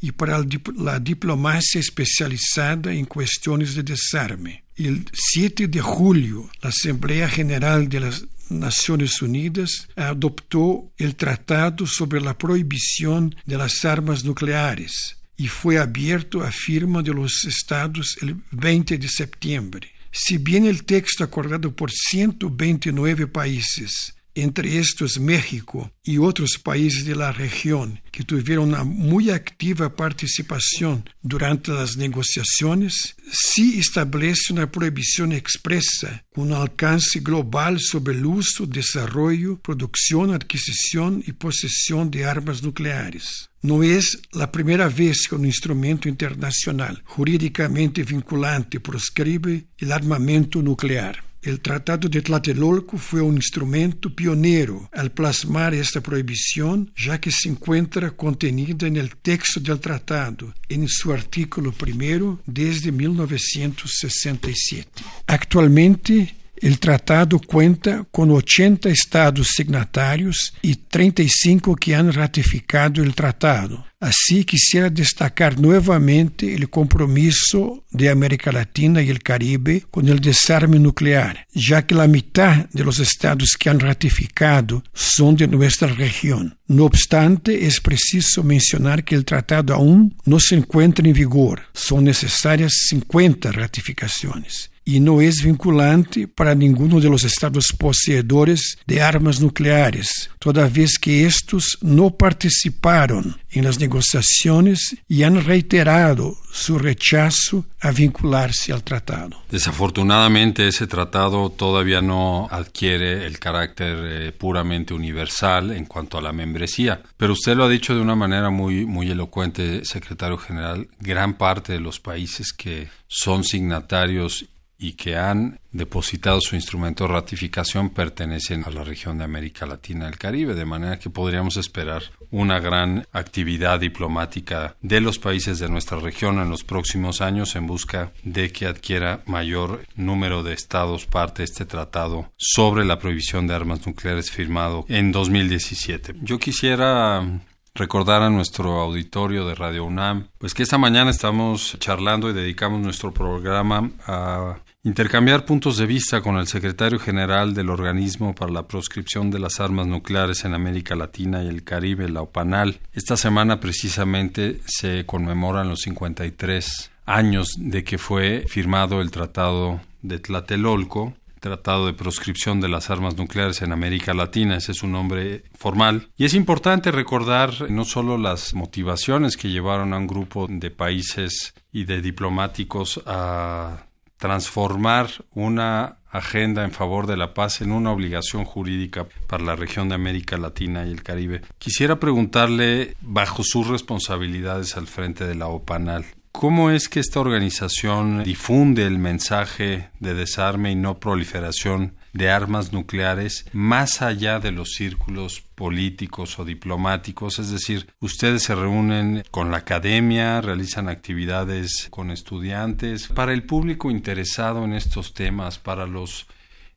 y 0.00 0.12
para 0.12 0.42
la 0.76 1.00
diplomacia 1.00 1.80
especializada 1.80 2.92
en 2.92 3.04
cuestiones 3.04 3.74
de 3.74 3.82
desarme. 3.82 4.64
El 4.76 5.04
7 5.12 5.68
de 5.68 5.80
julio, 5.80 6.48
la 6.62 6.70
Asamblea 6.70 7.28
General 7.28 7.88
de 7.88 8.00
las 8.00 8.24
Naciones 8.48 9.20
Unidas 9.20 9.88
adoptó 9.96 10.92
el 10.96 11.16
Tratado 11.16 11.84
sobre 11.86 12.20
la 12.20 12.38
Prohibición 12.38 13.34
de 13.44 13.58
las 13.58 13.84
Armas 13.84 14.24
Nucleares 14.24 15.17
y 15.38 15.46
fue 15.46 15.78
abierto 15.78 16.42
a 16.42 16.50
firma 16.50 17.00
de 17.00 17.14
los 17.14 17.44
estados 17.44 18.18
el 18.20 18.36
20 18.50 18.98
de 18.98 19.08
septiembre. 19.08 19.88
Si 20.10 20.36
bien 20.36 20.66
el 20.66 20.84
texto 20.84 21.22
acordado 21.22 21.74
por 21.74 21.90
129 21.92 23.28
países 23.28 24.14
entre 24.34 24.78
estos 24.78 25.18
México 25.18 25.92
y 26.02 26.18
otros 26.18 26.58
países 26.62 27.04
de 27.04 27.14
la 27.14 27.32
región 27.32 28.00
que 28.10 28.24
tuvieron 28.24 28.68
una 28.68 28.84
muy 28.84 29.30
activa 29.30 29.94
participación 29.94 31.08
durante 31.22 31.72
las 31.72 31.96
negociaciones, 31.96 33.16
sí 33.30 33.78
establece 33.78 34.52
una 34.52 34.70
prohibición 34.70 35.32
expresa 35.32 36.24
con 36.34 36.48
un 36.48 36.54
alcance 36.54 37.20
global 37.20 37.78
sobre 37.80 38.14
el 38.14 38.26
uso, 38.26 38.66
desarrollo, 38.66 39.60
producción, 39.60 40.32
adquisición 40.32 41.22
y 41.24 41.32
posesión 41.32 42.10
de 42.10 42.24
armas 42.24 42.62
nucleares. 42.62 43.47
No 43.62 43.82
es 43.82 44.20
la 44.32 44.52
primera 44.52 44.88
vez 44.88 45.26
que 45.28 45.34
un 45.34 45.44
instrumento 45.44 46.08
internacional 46.08 47.02
jurídicamente 47.04 48.04
vinculante 48.04 48.78
proscribe 48.78 49.66
el 49.78 49.90
armamento 49.90 50.62
nuclear. 50.62 51.24
El 51.40 51.60
Tratado 51.60 52.08
de 52.08 52.20
Tlatelolco 52.20 52.98
fue 52.98 53.20
un 53.20 53.36
instrumento 53.36 54.14
pionero 54.14 54.88
al 54.92 55.12
plasmar 55.12 55.72
esta 55.72 56.00
prohibición, 56.00 56.92
ya 56.96 57.20
que 57.20 57.30
se 57.30 57.48
encuentra 57.48 58.10
contenida 58.10 58.86
en 58.86 58.96
el 58.96 59.16
texto 59.16 59.60
del 59.60 59.78
tratado, 59.78 60.52
en 60.68 60.88
su 60.88 61.12
artículo 61.12 61.72
primero, 61.72 62.40
desde 62.44 62.90
1967. 62.90 65.04
Actualmente, 65.28 66.34
el 66.60 66.78
tratado 66.78 67.40
cuenta 67.40 68.06
con 68.10 68.30
80 68.30 68.88
estados 68.88 69.48
signatários 69.54 70.54
y 70.62 70.74
35 70.76 71.76
que 71.76 71.94
han 71.94 72.12
ratificado 72.12 73.02
el 73.02 73.14
tratado. 73.14 73.84
Así 74.00 74.44
quisiera 74.44 74.90
destacar 74.90 75.58
nuevamente 75.58 76.54
el 76.54 76.70
compromiso 76.70 77.84
de 77.90 78.08
América 78.08 78.52
Latina 78.52 79.02
y 79.02 79.10
el 79.10 79.20
Caribe 79.20 79.86
con 79.90 80.06
el 80.08 80.20
desarme 80.20 80.78
nuclear, 80.78 81.46
ya 81.52 81.84
que 81.84 81.96
la 81.96 82.06
mitad 82.06 82.66
de 82.70 82.84
los 82.84 83.00
estados 83.00 83.56
que 83.58 83.70
han 83.70 83.80
ratificado 83.80 84.84
son 84.94 85.34
de 85.34 85.48
nuestra 85.48 85.88
región. 85.88 86.56
No 86.68 86.84
obstante, 86.84 87.66
es 87.66 87.80
preciso 87.80 88.44
mencionar 88.44 89.02
que 89.02 89.16
el 89.16 89.24
tratado 89.24 89.74
aún 89.74 90.16
no 90.24 90.38
se 90.38 90.54
encuentra 90.54 91.04
en 91.04 91.14
vigor. 91.14 91.62
Son 91.72 92.04
necesarias 92.04 92.72
50 92.90 93.50
ratificaciones 93.50 94.70
y 94.88 95.00
no 95.00 95.20
es 95.20 95.44
vinculante 95.44 96.26
para 96.28 96.54
ninguno 96.54 96.98
de 96.98 97.10
los 97.10 97.22
estados 97.22 97.74
poseedores 97.76 98.78
de 98.86 99.02
armas 99.02 99.38
nucleares, 99.38 100.30
toda 100.38 100.66
vez 100.66 100.98
que 100.98 101.26
estos 101.26 101.76
no 101.82 102.16
participaron 102.16 103.38
en 103.50 103.64
las 103.64 103.78
negociaciones 103.80 104.96
y 105.06 105.24
han 105.24 105.44
reiterado 105.44 106.38
su 106.50 106.78
rechazo 106.78 107.66
a 107.82 107.90
vincularse 107.90 108.72
al 108.72 108.82
tratado. 108.82 109.42
Desafortunadamente 109.50 110.66
ese 110.66 110.86
tratado 110.86 111.50
todavía 111.50 112.00
no 112.00 112.48
adquiere 112.50 113.26
el 113.26 113.38
carácter 113.38 113.98
eh, 114.00 114.32
puramente 114.32 114.94
universal 114.94 115.70
en 115.70 115.84
cuanto 115.84 116.16
a 116.16 116.22
la 116.22 116.32
membresía, 116.32 117.02
pero 117.18 117.34
usted 117.34 117.54
lo 117.54 117.64
ha 117.64 117.68
dicho 117.68 117.94
de 117.94 118.00
una 118.00 118.16
manera 118.16 118.48
muy 118.48 118.86
muy 118.86 119.10
elocuente, 119.10 119.84
secretario 119.84 120.38
general, 120.38 120.88
gran 120.98 121.34
parte 121.34 121.74
de 121.74 121.80
los 121.80 122.00
países 122.00 122.54
que 122.54 122.88
son 123.06 123.44
signatarios 123.44 124.46
y 124.78 124.92
que 124.92 125.16
han 125.16 125.58
depositado 125.72 126.40
su 126.40 126.54
instrumento 126.54 127.04
de 127.04 127.12
ratificación 127.12 127.90
pertenecen 127.90 128.64
a 128.64 128.70
la 128.70 128.84
región 128.84 129.18
de 129.18 129.24
América 129.24 129.66
Latina 129.66 130.06
y 130.06 130.08
el 130.08 130.18
Caribe, 130.18 130.54
de 130.54 130.64
manera 130.64 130.98
que 130.98 131.10
podríamos 131.10 131.56
esperar 131.56 132.02
una 132.30 132.60
gran 132.60 133.06
actividad 133.12 133.80
diplomática 133.80 134.76
de 134.80 135.00
los 135.00 135.18
países 135.18 135.58
de 135.58 135.68
nuestra 135.68 135.98
región 135.98 136.38
en 136.38 136.50
los 136.50 136.64
próximos 136.64 137.20
años 137.20 137.56
en 137.56 137.66
busca 137.66 138.12
de 138.22 138.52
que 138.52 138.66
adquiera 138.66 139.22
mayor 139.26 139.84
número 139.96 140.42
de 140.42 140.54
estados 140.54 141.06
parte 141.06 141.42
de 141.42 141.44
este 141.44 141.64
tratado 141.64 142.30
sobre 142.36 142.84
la 142.84 142.98
prohibición 142.98 143.46
de 143.46 143.54
armas 143.54 143.86
nucleares 143.86 144.30
firmado 144.30 144.84
en 144.88 145.12
2017. 145.12 146.14
Yo 146.22 146.38
quisiera 146.38 147.40
recordar 147.78 148.22
a 148.22 148.30
nuestro 148.30 148.80
auditorio 148.80 149.46
de 149.46 149.54
Radio 149.54 149.84
UNAM, 149.84 150.28
pues 150.38 150.52
que 150.52 150.62
esta 150.62 150.78
mañana 150.78 151.10
estamos 151.10 151.76
charlando 151.78 152.28
y 152.28 152.34
dedicamos 152.34 152.80
nuestro 152.80 153.12
programa 153.14 153.90
a 154.06 154.58
intercambiar 154.82 155.44
puntos 155.44 155.76
de 155.76 155.86
vista 155.86 156.20
con 156.20 156.36
el 156.36 156.46
secretario 156.46 156.98
general 156.98 157.54
del 157.54 157.70
Organismo 157.70 158.34
para 158.34 158.52
la 158.52 158.66
Proscripción 158.66 159.30
de 159.30 159.38
las 159.38 159.60
Armas 159.60 159.86
Nucleares 159.86 160.44
en 160.44 160.54
América 160.54 160.96
Latina 160.96 161.42
y 161.42 161.46
el 161.46 161.62
Caribe, 161.62 162.08
la 162.08 162.22
OPANAL. 162.22 162.80
Esta 162.92 163.16
semana 163.16 163.60
precisamente 163.60 164.60
se 164.66 165.06
conmemoran 165.06 165.68
los 165.68 165.80
53 165.80 166.90
años 167.06 167.48
de 167.58 167.84
que 167.84 167.98
fue 167.98 168.44
firmado 168.48 169.00
el 169.00 169.10
Tratado 169.10 169.80
de 170.02 170.18
Tlatelolco, 170.18 171.14
Tratado 171.40 171.86
de 171.86 171.92
Proscripción 171.92 172.60
de 172.60 172.68
las 172.68 172.90
Armas 172.90 173.16
Nucleares 173.16 173.62
en 173.62 173.72
América 173.72 174.14
Latina, 174.14 174.56
ese 174.56 174.72
es 174.72 174.82
un 174.82 174.92
nombre 174.92 175.44
formal. 175.54 176.08
Y 176.16 176.24
es 176.24 176.34
importante 176.34 176.90
recordar 176.90 177.70
no 177.70 177.84
solo 177.84 178.18
las 178.18 178.54
motivaciones 178.54 179.36
que 179.36 179.50
llevaron 179.50 179.92
a 179.92 179.98
un 179.98 180.06
grupo 180.06 180.46
de 180.48 180.70
países 180.70 181.54
y 181.72 181.84
de 181.84 182.00
diplomáticos 182.00 183.00
a 183.06 183.86
transformar 184.18 185.08
una 185.32 185.98
agenda 186.10 186.64
en 186.64 186.72
favor 186.72 187.06
de 187.06 187.16
la 187.16 187.34
paz 187.34 187.60
en 187.60 187.70
una 187.70 187.92
obligación 187.92 188.44
jurídica 188.44 189.06
para 189.26 189.44
la 189.44 189.56
región 189.56 189.88
de 189.88 189.94
América 189.94 190.36
Latina 190.36 190.86
y 190.86 190.90
el 190.90 191.02
Caribe. 191.02 191.42
Quisiera 191.58 192.00
preguntarle, 192.00 192.96
bajo 193.00 193.42
sus 193.44 193.66
responsabilidades 193.68 194.76
al 194.76 194.86
frente 194.86 195.26
de 195.26 195.34
la 195.34 195.48
OPANAL, 195.48 196.06
¿Cómo 196.32 196.70
es 196.70 196.88
que 196.88 197.00
esta 197.00 197.20
organización 197.20 198.22
difunde 198.22 198.86
el 198.86 198.98
mensaje 198.98 199.90
de 199.98 200.14
desarme 200.14 200.70
y 200.70 200.74
no 200.76 201.00
proliferación 201.00 201.94
de 202.12 202.30
armas 202.30 202.72
nucleares 202.72 203.46
más 203.52 204.02
allá 204.02 204.40
de 204.40 204.52
los 204.52 204.72
círculos 204.72 205.42
políticos 205.54 206.38
o 206.38 206.44
diplomáticos, 206.44 207.38
es 207.38 207.50
decir, 207.50 207.88
ustedes 208.00 208.42
se 208.42 208.54
reúnen 208.54 209.24
con 209.30 209.50
la 209.50 209.58
academia, 209.58 210.40
realizan 210.40 210.88
actividades 210.88 211.88
con 211.90 212.10
estudiantes, 212.10 213.08
para 213.08 213.32
el 213.32 213.44
público 213.44 213.90
interesado 213.90 214.64
en 214.64 214.74
estos 214.74 215.14
temas, 215.14 215.58
para 215.58 215.86
los 215.86 216.26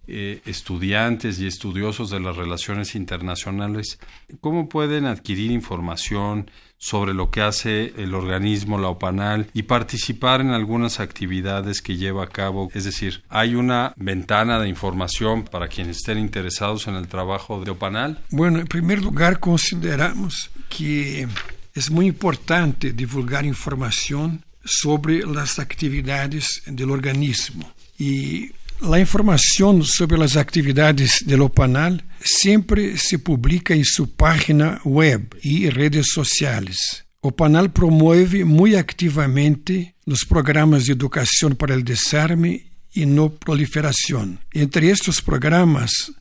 eh, 0.07 0.41
estudiantes 0.45 1.39
y 1.39 1.47
estudiosos 1.47 2.09
de 2.09 2.19
las 2.19 2.35
relaciones 2.35 2.95
internacionales, 2.95 3.99
¿cómo 4.39 4.67
pueden 4.67 5.05
adquirir 5.05 5.51
información 5.51 6.49
sobre 6.77 7.13
lo 7.13 7.29
que 7.29 7.41
hace 7.41 7.93
el 7.97 8.15
organismo, 8.15 8.79
la 8.79 8.87
OPANAL, 8.87 9.47
y 9.53 9.63
participar 9.63 10.41
en 10.41 10.49
algunas 10.49 10.99
actividades 10.99 11.81
que 11.81 11.97
lleva 11.97 12.23
a 12.23 12.29
cabo? 12.29 12.69
Es 12.73 12.85
decir, 12.85 13.23
¿hay 13.29 13.53
una 13.53 13.93
ventana 13.97 14.59
de 14.59 14.67
información 14.67 15.43
para 15.43 15.67
quienes 15.67 15.97
estén 15.97 16.17
interesados 16.17 16.87
en 16.87 16.95
el 16.95 17.07
trabajo 17.07 17.63
de 17.63 17.71
OPANAL? 17.71 18.19
Bueno, 18.31 18.59
en 18.59 18.67
primer 18.67 19.01
lugar, 19.01 19.39
consideramos 19.39 20.49
que 20.69 21.27
es 21.75 21.91
muy 21.91 22.07
importante 22.07 22.93
divulgar 22.93 23.45
información 23.45 24.43
sobre 24.63 25.25
las 25.25 25.59
actividades 25.59 26.63
del 26.65 26.91
organismo. 26.91 27.71
Y 27.97 28.51
La 28.81 28.99
información 28.99 29.83
sobre 29.83 30.17
las 30.17 30.35
actividades 30.37 31.23
del 31.23 31.43
OPANAL 31.43 32.03
siempre 32.19 32.97
se 32.97 33.19
publica 33.19 33.75
en 33.75 33.85
su 33.85 34.15
página 34.15 34.81
web 34.83 35.37
y 35.43 35.69
redes 35.69 36.07
sociales. 36.11 37.05
OPANAL 37.19 37.71
promueve 37.71 38.43
muy 38.43 38.73
activamente 38.73 39.93
los 40.05 40.25
programas 40.25 40.87
de 40.87 40.93
educación 40.93 41.55
para 41.55 41.75
el 41.75 41.83
desarme 41.83 42.71
y 42.91 43.05
no 43.05 43.29
proliferación. 43.29 44.39
Entre 44.51 44.89
estos 44.89 45.21
programas 45.21 46.11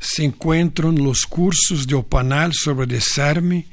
se 0.00 0.24
encuentran 0.24 0.96
los 0.96 1.26
cursos 1.26 1.86
de 1.86 1.96
OPANAL 1.96 2.54
sobre 2.54 2.86
desarme 2.86 3.66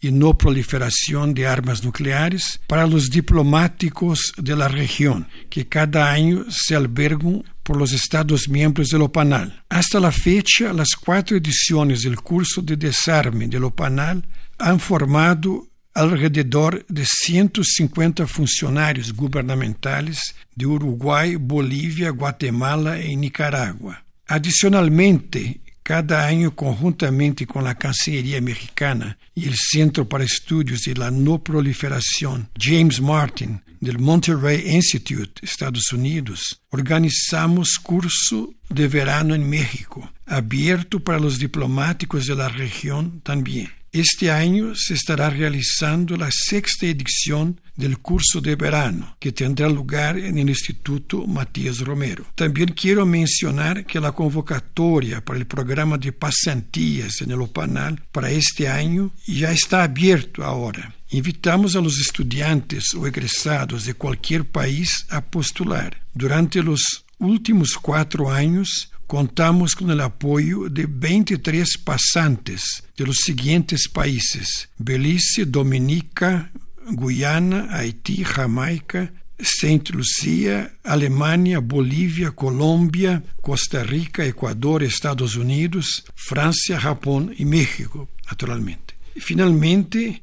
y 0.00 0.10
no 0.10 0.36
proliferación 0.36 1.34
de 1.34 1.46
armas 1.46 1.84
nucleares 1.84 2.60
para 2.66 2.86
los 2.86 3.10
diplomáticos 3.10 4.32
de 4.36 4.56
la 4.56 4.68
región, 4.68 5.28
que 5.50 5.68
cada 5.68 6.10
año 6.10 6.44
se 6.48 6.74
albergan 6.74 7.44
por 7.62 7.76
los 7.76 7.92
Estados 7.92 8.48
miembros 8.48 8.88
del 8.88 9.02
OPANAL. 9.02 9.62
Hasta 9.68 10.00
la 10.00 10.10
fecha, 10.10 10.72
las 10.72 10.96
cuatro 10.96 11.36
ediciones 11.36 12.02
del 12.02 12.16
curso 12.16 12.62
de 12.62 12.76
desarme 12.76 13.46
del 13.46 13.64
OPANAL 13.64 14.26
han 14.58 14.80
formado 14.80 15.68
alrededor 15.94 16.84
de 16.88 17.04
150 17.04 18.26
funcionarios 18.26 19.12
gubernamentales 19.12 20.34
de 20.54 20.66
Uruguay, 20.66 21.36
Bolivia, 21.36 22.10
Guatemala 22.10 23.00
y 23.02 23.16
Nicaragua. 23.16 24.04
Adicionalmente, 24.26 25.60
cada 25.90 26.24
año 26.24 26.54
conjuntamente 26.54 27.48
con 27.48 27.64
la 27.64 27.74
Cancillería 27.74 28.40
Mexicana 28.40 29.18
y 29.34 29.48
el 29.48 29.56
Centro 29.56 30.08
para 30.08 30.22
Estudios 30.22 30.82
de 30.82 30.94
la 30.94 31.10
No 31.10 31.42
Proliferación 31.42 32.48
James 32.56 33.00
Martin 33.00 33.60
del 33.80 33.98
Monterrey 33.98 34.70
Institute, 34.72 35.44
Estados 35.44 35.92
Unidos, 35.92 36.62
organizamos 36.70 37.80
curso 37.82 38.54
de 38.68 38.86
verano 38.86 39.34
en 39.34 39.50
México, 39.50 40.12
abierto 40.26 41.00
para 41.00 41.18
los 41.18 41.40
diplomáticos 41.40 42.28
de 42.28 42.36
la 42.36 42.48
región 42.48 43.20
también. 43.22 43.79
Este 43.92 44.30
año 44.30 44.76
se 44.76 44.94
estará 44.94 45.30
realizando 45.30 46.16
la 46.16 46.30
sexta 46.30 46.86
edición 46.86 47.60
del 47.74 47.98
curso 47.98 48.40
de 48.40 48.54
verano, 48.54 49.16
que 49.18 49.32
tendrá 49.32 49.68
lugar 49.68 50.16
el 50.16 50.38
Instituto 50.38 51.26
Matías 51.26 51.80
Romero. 51.80 52.24
También 52.36 52.68
quiero 52.68 53.04
mencionar 53.04 53.84
que 53.84 53.98
la 53.98 54.12
convocatoria 54.12 55.24
para 55.24 55.40
el 55.40 55.46
programa 55.46 55.98
de 55.98 56.12
pasantías 56.12 57.20
en 57.20 57.32
el 57.32 57.40
OPANAL 57.40 58.00
para 58.12 58.30
este 58.30 58.68
año 58.68 59.10
ya 59.26 59.50
está 59.50 59.82
abierto 59.82 60.44
ahora. 60.44 60.94
Invitamos 61.10 61.74
a 61.74 61.80
los 61.80 61.98
estudiantes 61.98 62.94
o 62.94 63.08
egresados 63.08 63.86
de 63.86 63.94
cualquier 63.94 64.44
país 64.44 65.04
a 65.08 65.20
postular. 65.20 66.00
Durante 66.14 66.62
los 66.62 67.04
últimos 67.18 67.70
cuatro 67.74 68.30
años, 68.30 68.92
contamos 69.10 69.74
com 69.74 69.86
o 69.86 70.02
apoio 70.02 70.68
de 70.68 70.86
23 70.86 71.78
passantes 71.78 72.62
de 72.96 73.04
los 73.04 73.16
siguientes 73.24 73.88
países: 73.88 74.68
Belize, 74.78 75.44
Dominica, 75.44 76.48
Guyana, 76.92 77.66
Haití, 77.72 78.22
Jamaica, 78.22 79.12
Saint 79.42 79.90
Lucia, 79.90 80.72
Alemanha, 80.84 81.60
Bolívia, 81.60 82.30
Colômbia, 82.30 83.20
Costa 83.42 83.82
Rica, 83.82 84.24
Equador, 84.24 84.80
Estados 84.80 85.34
Unidos, 85.34 86.04
França, 86.14 86.78
Japão 86.78 87.32
e 87.36 87.44
México, 87.44 88.08
naturalmente. 88.28 88.94
Finalmente, 89.18 90.22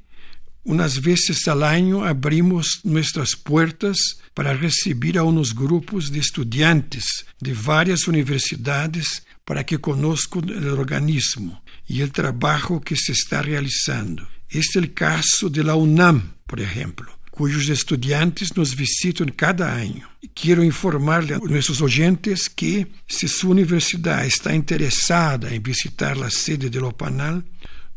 unas 0.67 1.01
veces 1.01 1.47
al 1.47 1.63
año 1.63 2.03
abrimos 2.03 2.81
nuestras 2.83 3.37
puertas 3.37 4.19
para 4.33 4.53
recibir 4.53 5.17
a 5.17 5.23
unos 5.23 5.55
grupos 5.55 6.11
de 6.11 6.19
estudiantes 6.19 7.25
de 7.39 7.53
varias 7.53 8.07
universidades 8.07 9.25
para 9.45 9.65
que 9.65 9.79
conozcan 9.79 10.49
el 10.49 10.67
organismo 10.67 11.63
y 11.87 12.01
el 12.01 12.11
trabajo 12.11 12.81
que 12.81 12.97
se 12.97 13.13
está 13.13 13.41
realizando. 13.41 14.27
Este 14.49 14.59
es 14.59 14.75
el 14.75 14.93
caso 14.93 15.49
de 15.49 15.63
la 15.63 15.75
UNAM, 15.75 16.33
por 16.45 16.59
ejemplo, 16.59 17.17
cuyos 17.31 17.69
estudiantes 17.69 18.57
nos 18.57 18.75
visitan 18.75 19.29
cada 19.29 19.73
año. 19.73 20.09
Quiero 20.33 20.65
informarle 20.65 21.35
a 21.35 21.37
nuestros 21.37 21.81
oyentes 21.81 22.49
que 22.49 22.87
si 23.07 23.29
su 23.29 23.51
universidad 23.51 24.25
está 24.25 24.53
interesada 24.53 25.49
en 25.53 25.63
visitar 25.63 26.17
la 26.17 26.29
sede 26.29 26.69
del 26.69 26.83
OPANAL, 26.83 27.45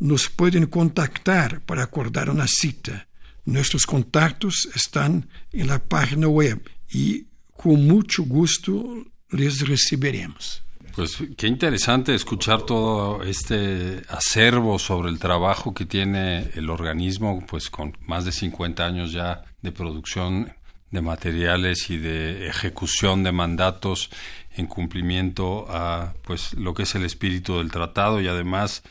nos 0.01 0.29
pueden 0.29 0.67
contactar 0.67 1.61
para 1.61 1.85
acordar 1.85 2.31
una 2.31 2.47
cita. 2.49 3.07
Nuestros 3.45 3.87
contactos 3.87 4.69
están 4.75 5.29
en 5.53 5.69
la 5.69 5.79
página 5.79 6.27
web 6.29 6.61
y 6.91 7.27
con 7.57 7.87
mucho 7.87 8.25
gusto 8.25 9.05
les 9.31 9.67
recibiremos. 9.67 10.63
Pues 10.97 11.19
qué 11.37 11.47
interesante 11.47 12.15
escuchar 12.15 12.63
todo 12.63 13.23
este 13.23 14.03
acervo 14.09 14.79
sobre 14.79 15.09
el 15.11 15.19
trabajo 15.19 15.73
que 15.73 15.87
tiene 15.87 16.51
el 16.55 16.69
organismo, 16.69 17.45
pues 17.47 17.71
con 17.71 17.97
más 18.07 18.25
de 18.25 18.33
50 18.33 18.85
años 18.85 19.13
ya 19.13 19.45
de 19.63 19.71
producción 19.71 20.53
de 20.91 21.01
materiales 21.01 21.91
y 21.91 21.99
de 21.99 22.49
ejecución 22.49 23.23
de 23.23 23.31
mandatos 23.31 24.11
en 24.57 24.67
cumplimiento 24.67 25.67
a 25.69 26.15
pues 26.23 26.55
lo 26.55 26.75
que 26.75 26.83
es 26.83 26.95
el 26.97 27.05
espíritu 27.05 27.59
del 27.59 27.71
tratado 27.71 28.21
y 28.21 28.27
además 28.27 28.83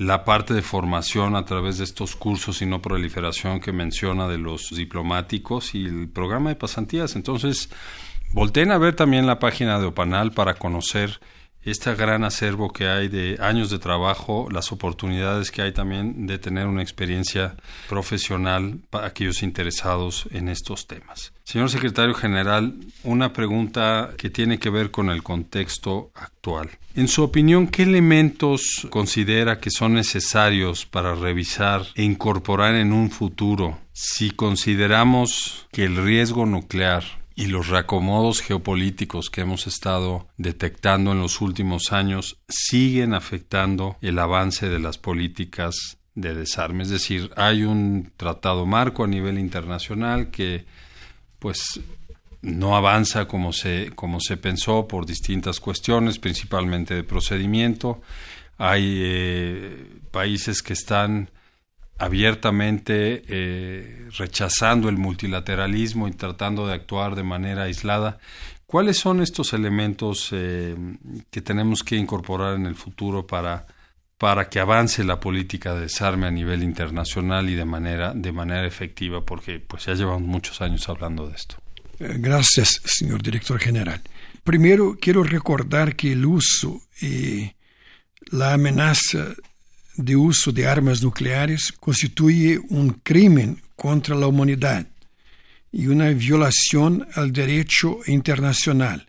la 0.00 0.24
parte 0.24 0.54
de 0.54 0.62
formación 0.62 1.36
a 1.36 1.44
través 1.44 1.76
de 1.76 1.84
estos 1.84 2.16
cursos 2.16 2.62
y 2.62 2.66
no 2.66 2.80
proliferación 2.80 3.60
que 3.60 3.70
menciona 3.70 4.28
de 4.28 4.38
los 4.38 4.70
diplomáticos 4.74 5.74
y 5.74 5.84
el 5.84 6.08
programa 6.08 6.48
de 6.48 6.56
pasantías. 6.56 7.16
Entonces, 7.16 7.68
volteen 8.32 8.72
a 8.72 8.78
ver 8.78 8.96
también 8.96 9.26
la 9.26 9.38
página 9.38 9.78
de 9.78 9.84
Opanal 9.84 10.32
para 10.32 10.54
conocer 10.54 11.20
este 11.62 11.94
gran 11.94 12.24
acervo 12.24 12.72
que 12.72 12.88
hay 12.88 13.08
de 13.08 13.36
años 13.40 13.70
de 13.70 13.78
trabajo, 13.78 14.48
las 14.50 14.72
oportunidades 14.72 15.50
que 15.50 15.62
hay 15.62 15.72
también 15.72 16.26
de 16.26 16.38
tener 16.38 16.66
una 16.66 16.82
experiencia 16.82 17.56
profesional 17.88 18.80
para 18.88 19.06
aquellos 19.06 19.42
interesados 19.42 20.26
en 20.30 20.48
estos 20.48 20.86
temas. 20.86 21.32
Señor 21.44 21.68
secretario 21.68 22.14
general, 22.14 22.76
una 23.02 23.32
pregunta 23.32 24.10
que 24.16 24.30
tiene 24.30 24.58
que 24.58 24.70
ver 24.70 24.90
con 24.90 25.10
el 25.10 25.22
contexto 25.22 26.10
actual. 26.14 26.70
En 26.94 27.08
su 27.08 27.22
opinión, 27.22 27.68
¿qué 27.68 27.82
elementos 27.82 28.86
considera 28.90 29.60
que 29.60 29.70
son 29.70 29.94
necesarios 29.94 30.86
para 30.86 31.14
revisar 31.14 31.82
e 31.94 32.04
incorporar 32.04 32.74
en 32.74 32.92
un 32.92 33.10
futuro 33.10 33.78
si 33.92 34.30
consideramos 34.30 35.66
que 35.72 35.84
el 35.84 35.96
riesgo 35.96 36.46
nuclear 36.46 37.19
y 37.40 37.46
los 37.46 37.68
reacomodos 37.68 38.42
geopolíticos 38.42 39.30
que 39.30 39.40
hemos 39.40 39.66
estado 39.66 40.28
detectando 40.36 41.12
en 41.12 41.20
los 41.20 41.40
últimos 41.40 41.90
años 41.90 42.36
siguen 42.50 43.14
afectando 43.14 43.96
el 44.02 44.18
avance 44.18 44.68
de 44.68 44.78
las 44.78 44.98
políticas 44.98 45.96
de 46.14 46.34
desarme. 46.34 46.82
Es 46.82 46.90
decir, 46.90 47.30
hay 47.36 47.62
un 47.62 48.12
tratado 48.18 48.66
marco 48.66 49.04
a 49.04 49.06
nivel 49.06 49.38
internacional 49.38 50.30
que 50.30 50.66
pues 51.38 51.80
no 52.42 52.76
avanza 52.76 53.26
como 53.26 53.54
se, 53.54 53.90
como 53.94 54.20
se 54.20 54.36
pensó 54.36 54.86
por 54.86 55.06
distintas 55.06 55.60
cuestiones, 55.60 56.18
principalmente 56.18 56.92
de 56.92 57.04
procedimiento. 57.04 58.02
Hay 58.58 58.98
eh, 59.00 59.86
países 60.10 60.60
que 60.60 60.74
están 60.74 61.30
abiertamente 62.00 63.22
eh, 63.28 64.08
rechazando 64.16 64.88
el 64.88 64.96
multilateralismo 64.96 66.08
y 66.08 66.12
tratando 66.12 66.66
de 66.66 66.72
actuar 66.72 67.14
de 67.14 67.22
manera 67.22 67.64
aislada. 67.64 68.18
¿Cuáles 68.64 68.96
son 68.96 69.20
estos 69.20 69.52
elementos 69.52 70.30
eh, 70.32 70.74
que 71.30 71.42
tenemos 71.42 71.82
que 71.82 71.96
incorporar 71.96 72.54
en 72.54 72.64
el 72.64 72.74
futuro 72.74 73.26
para, 73.26 73.66
para 74.16 74.48
que 74.48 74.60
avance 74.60 75.04
la 75.04 75.20
política 75.20 75.74
de 75.74 75.82
desarme 75.82 76.26
a 76.26 76.30
nivel 76.30 76.62
internacional 76.62 77.50
y 77.50 77.54
de 77.54 77.66
manera, 77.66 78.14
de 78.14 78.32
manera 78.32 78.66
efectiva? 78.66 79.22
Porque 79.22 79.60
pues 79.60 79.84
ya 79.84 79.92
llevamos 79.92 80.22
muchos 80.22 80.62
años 80.62 80.88
hablando 80.88 81.28
de 81.28 81.34
esto. 81.34 81.56
Eh, 81.98 82.16
gracias, 82.18 82.80
señor 82.82 83.20
director 83.20 83.60
general. 83.60 84.00
Primero, 84.42 84.96
quiero 84.98 85.22
recordar 85.22 85.96
que 85.96 86.12
el 86.12 86.24
uso 86.24 86.80
y 87.02 87.52
la 88.30 88.54
amenaza 88.54 89.34
de 90.02 90.16
uso 90.16 90.52
de 90.52 90.66
armas 90.66 91.02
nucleares 91.02 91.72
constituye 91.78 92.58
un 92.68 92.90
crimen 93.02 93.60
contra 93.76 94.16
la 94.16 94.26
humanidad 94.26 94.86
y 95.72 95.86
una 95.86 96.10
violación 96.10 97.06
al 97.14 97.32
derecho 97.32 98.00
internacional, 98.06 99.08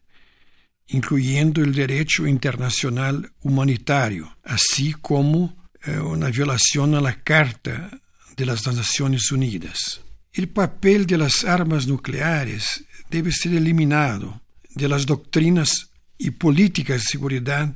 incluyendo 0.87 1.63
el 1.63 1.73
derecho 1.73 2.27
internacional 2.27 3.31
humanitario, 3.41 4.37
así 4.43 4.93
como 4.93 5.57
una 6.03 6.29
violación 6.29 6.95
a 6.95 7.01
Carta 7.23 7.89
de 8.37 8.45
las 8.45 8.67
Naciones 8.67 9.31
Unidas. 9.31 10.01
El 10.33 10.47
papel 10.49 11.05
de 11.05 11.17
armas 11.45 11.87
nucleares 11.87 12.85
debe 13.09 13.31
ser 13.31 13.53
eliminado 13.53 14.41
de 14.75 14.87
las 14.87 15.05
doctrinas 15.05 15.89
políticas 16.29 17.01
de 17.01 17.07
seguridad 17.07 17.75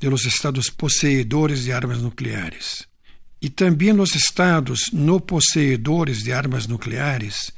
de 0.00 0.10
los 0.10 0.24
estados 0.26 0.70
poseedores 0.70 1.64
de 1.64 1.72
armas 1.72 2.00
nucleares. 2.00 2.88
Y 3.40 3.50
también 3.50 3.96
los 3.96 4.14
estados 4.16 4.90
no 4.92 5.24
poseedores 5.24 6.24
de 6.24 6.34
armas 6.34 6.68
nucleares 6.68 7.54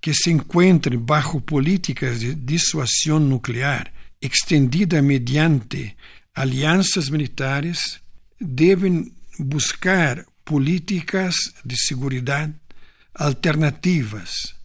que 0.00 0.14
se 0.14 0.30
encuentren 0.30 1.04
bajo 1.04 1.40
políticas 1.40 2.20
de 2.20 2.34
disuasión 2.34 3.28
nuclear 3.28 3.92
extendida 4.20 5.02
mediante 5.02 5.96
alianzas 6.34 7.10
militares 7.10 8.00
deben 8.38 9.14
buscar 9.38 10.26
políticas 10.44 11.54
de 11.64 11.76
seguridad 11.76 12.50
alternativas 13.14 14.56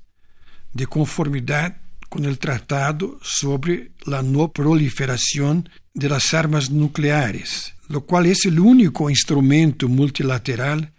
de 0.74 0.88
conformidad 0.88 1.78
con 2.10 2.26
el 2.26 2.40
Tratado 2.40 3.20
sobre 3.22 3.92
la 4.06 4.24
no 4.24 4.52
proliferación 4.52 5.70
de 5.98 6.10
las 6.10 6.32
armas 6.36 6.70
nucleares, 6.70 7.74
lo 7.90 8.02
cual 8.06 8.28
es 8.28 8.46
el 8.46 8.60
único 8.60 9.10
instrumento 9.10 9.90
multilateral 9.90 10.94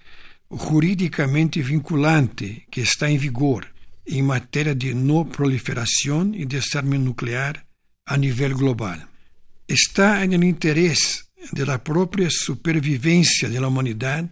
jurídicamente 0.49 1.63
vinculante 1.63 2.67
que 2.69 2.83
está 2.83 3.09
en 3.09 3.21
vigor 3.21 3.73
en 4.07 4.27
materia 4.27 4.75
de 4.75 4.95
no 4.95 5.29
proliferación 5.29 6.35
y 6.35 6.47
desarme 6.47 6.99
nuclear 6.99 7.65
a 8.07 8.17
nivel 8.17 8.57
global. 8.57 9.07
Está 9.69 10.25
en 10.25 10.33
el 10.33 10.43
interés 10.43 11.29
de 11.53 11.65
la 11.65 11.85
propia 11.85 12.27
supervivencia 12.29 13.49
de 13.49 13.61
la 13.61 13.69
humanidad 13.69 14.29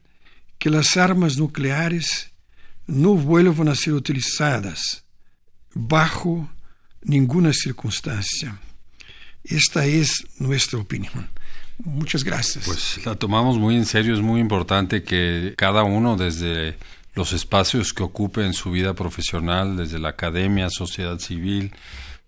que 0.58 0.68
las 0.68 0.96
armas 0.96 1.36
nucleares 1.36 2.32
no 2.88 3.14
vuelvan 3.14 3.68
a 3.68 3.76
ser 3.76 3.92
utilizadas 3.92 5.04
bajo 5.74 6.50
ninguna 7.02 7.52
circunstancia. 7.52 8.58
Esta 9.48 9.86
es 9.86 10.26
nuestra 10.38 10.78
opinión. 10.78 11.30
Muchas 11.78 12.24
gracias. 12.24 12.64
Pues 12.64 13.04
la 13.04 13.14
tomamos 13.14 13.58
muy 13.58 13.76
en 13.76 13.84
serio, 13.84 14.14
es 14.14 14.20
muy 14.20 14.40
importante 14.40 15.02
que 15.02 15.54
cada 15.56 15.84
uno 15.84 16.16
desde 16.16 16.76
los 17.14 17.32
espacios 17.32 17.92
que 17.92 18.02
ocupe 18.02 18.44
en 18.44 18.54
su 18.54 18.70
vida 18.70 18.94
profesional, 18.94 19.76
desde 19.76 19.98
la 19.98 20.10
academia, 20.10 20.68
sociedad 20.70 21.18
civil, 21.18 21.72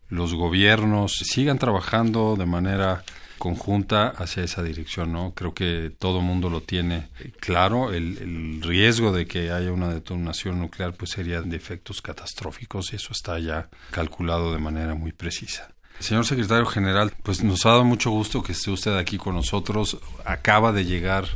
los 0.09 0.35
gobiernos, 0.35 1.13
sigan 1.25 1.59
trabajando 1.59 2.37
de 2.37 2.47
manera 2.47 3.05
conjunta 3.39 4.09
hacia 4.09 4.43
esa 4.43 4.63
dirección, 4.63 5.13
¿no? 5.13 5.33
Creo 5.35 5.55
que 5.55 5.93
todo 5.97 6.21
mundo 6.21 6.51
lo 6.51 6.61
tiene 6.63 7.09
claro. 7.41 7.93
El, 7.93 8.19
el, 8.19 8.63
riesgo 8.63 9.13
de 9.13 9.27
que 9.27 9.51
haya 9.51 9.73
una 9.73 9.89
detonación 9.89 10.59
nuclear 10.59 10.93
pues 10.95 11.13
sería 11.13 11.41
de 11.41 11.57
efectos 11.57 12.03
catastróficos 12.03 12.93
y 12.93 12.97
eso 12.97 13.13
está 13.13 13.39
ya 13.39 13.69
calculado 13.91 14.53
de 14.53 14.59
manera 14.59 14.95
muy 14.95 15.13
precisa. 15.13 15.71
Señor 16.01 16.25
secretario 16.25 16.67
general, 16.67 17.13
pues 17.23 17.43
nos 17.43 17.67
ha 17.67 17.71
dado 17.71 17.85
mucho 17.85 18.11
gusto 18.11 18.43
que 18.43 18.53
esté 18.53 18.71
usted 18.71 18.97
aquí 18.97 19.19
con 19.19 19.35
nosotros. 19.35 19.99
Acaba 20.25 20.73
de 20.73 20.85
llegar 20.85 21.27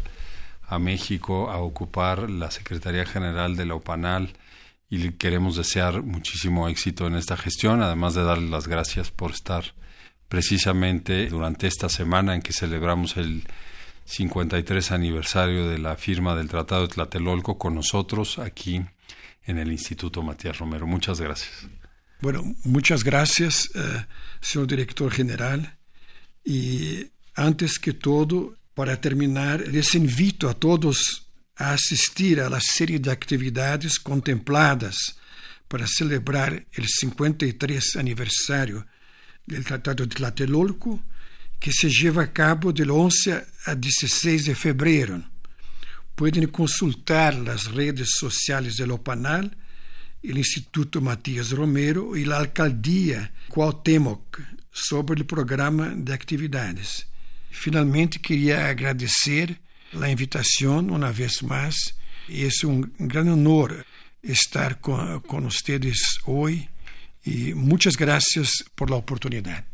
a 0.66 0.79
México 0.79 1.51
a 1.51 1.59
ocupar 1.59 2.31
la 2.31 2.51
Secretaría 2.51 3.05
General 3.05 3.57
de 3.57 3.66
la 3.66 3.75
OPANAL 3.75 4.33
y 4.88 4.98
le 4.98 5.16
queremos 5.16 5.57
desear 5.57 6.03
muchísimo 6.03 6.68
éxito 6.68 7.07
en 7.07 7.16
esta 7.16 7.37
gestión, 7.37 7.83
además 7.83 8.14
de 8.14 8.22
darle 8.22 8.48
las 8.48 8.68
gracias 8.68 9.11
por 9.11 9.33
estar 9.33 9.75
precisamente 10.29 11.27
durante 11.27 11.66
esta 11.66 11.88
semana 11.88 12.35
en 12.35 12.40
que 12.40 12.53
celebramos 12.53 13.16
el 13.16 13.42
53 14.05 14.92
aniversario 14.92 15.68
de 15.68 15.79
la 15.79 15.96
firma 15.96 16.35
del 16.37 16.48
Tratado 16.48 16.83
de 16.83 16.94
Tlatelolco 16.94 17.59
con 17.59 17.75
nosotros 17.75 18.38
aquí 18.38 18.83
en 19.44 19.59
el 19.59 19.72
Instituto 19.72 20.22
Matías 20.22 20.59
Romero. 20.59 20.87
Muchas 20.87 21.20
gracias. 21.20 21.66
Bueno, 22.22 22.54
muchas 22.62 23.02
gracias, 23.02 23.68
uh, 23.74 24.04
señor 24.40 24.68
director 24.68 25.11
general. 25.11 25.76
Y 26.44 27.04
antes 27.35 27.80
que 27.80 27.94
todo, 27.94 28.56
para 28.74 29.00
terminar, 29.00 29.66
les 29.66 29.96
invito 29.96 30.48
a 30.48 30.54
todos 30.54 31.26
a 31.56 31.72
asistir 31.72 32.40
a 32.40 32.48
la 32.48 32.61
serie 32.61 33.00
de 33.00 33.11
actividades 33.11 33.98
contempladas 33.98 35.16
para 35.66 35.85
celebrar 35.88 36.64
el 36.74 36.87
53 36.87 37.96
aniversario 37.96 38.87
del 39.44 39.64
Tratado 39.64 40.06
de 40.06 40.14
Tlatelolco, 40.14 41.02
que 41.58 41.72
se 41.72 41.90
lleva 41.90 42.22
a 42.22 42.32
cabo 42.32 42.72
del 42.72 42.92
11 42.92 43.46
a 43.66 43.74
16 43.74 44.44
de 44.44 44.54
febrero. 44.54 45.28
Pueden 46.14 46.46
consultar 46.46 47.35
las 47.35 47.64
redes 47.64 48.11
sociales 48.16 48.76
del 48.76 48.92
OPANAL 48.92 49.56
el 50.22 50.38
Instituto 50.38 51.00
Matías 51.00 51.50
Romero 51.50 52.16
y 52.16 52.24
la 52.24 52.38
Alcaldía 52.38 53.32
Cuauhtémoc 53.48 54.40
sobre 54.70 55.20
el 55.20 55.26
programa 55.26 55.92
de 55.94 56.14
actividades. 56.14 57.06
Finalmente, 57.50 58.20
quería 58.20 58.68
agradecer 58.68 59.61
la 59.92 60.11
invitación 60.11 60.90
una 60.90 61.12
vez 61.12 61.42
más 61.42 61.96
y 62.28 62.44
es 62.44 62.64
un 62.64 62.92
gran 62.98 63.28
honor 63.28 63.85
estar 64.22 64.80
con, 64.80 65.20
con 65.20 65.44
ustedes 65.46 66.18
hoy 66.24 66.68
y 67.24 67.52
muchas 67.54 67.96
gracias 67.96 68.64
por 68.74 68.90
la 68.90 68.96
oportunidad. 68.96 69.64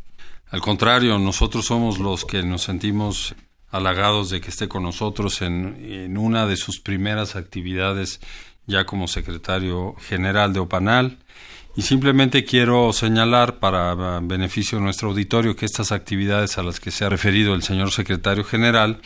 Al 0.50 0.60
contrario, 0.60 1.18
nosotros 1.18 1.66
somos 1.66 1.98
los 1.98 2.24
que 2.24 2.42
nos 2.42 2.62
sentimos 2.62 3.34
halagados 3.70 4.30
de 4.30 4.40
que 4.40 4.48
esté 4.48 4.66
con 4.66 4.82
nosotros 4.82 5.42
en, 5.42 5.76
en 5.84 6.16
una 6.16 6.46
de 6.46 6.56
sus 6.56 6.80
primeras 6.80 7.36
actividades 7.36 8.20
ya 8.68 8.84
como 8.84 9.08
secretario 9.08 9.94
general 9.94 10.52
de 10.52 10.60
OPANAL. 10.60 11.18
Y 11.74 11.82
simplemente 11.82 12.44
quiero 12.44 12.92
señalar 12.92 13.58
para 13.58 14.20
beneficio 14.20 14.78
de 14.78 14.84
nuestro 14.84 15.08
auditorio 15.08 15.56
que 15.56 15.66
estas 15.66 15.90
actividades 15.90 16.58
a 16.58 16.62
las 16.62 16.78
que 16.78 16.90
se 16.90 17.04
ha 17.04 17.08
referido 17.08 17.54
el 17.54 17.62
señor 17.62 17.90
secretario 17.90 18.44
general 18.44 19.00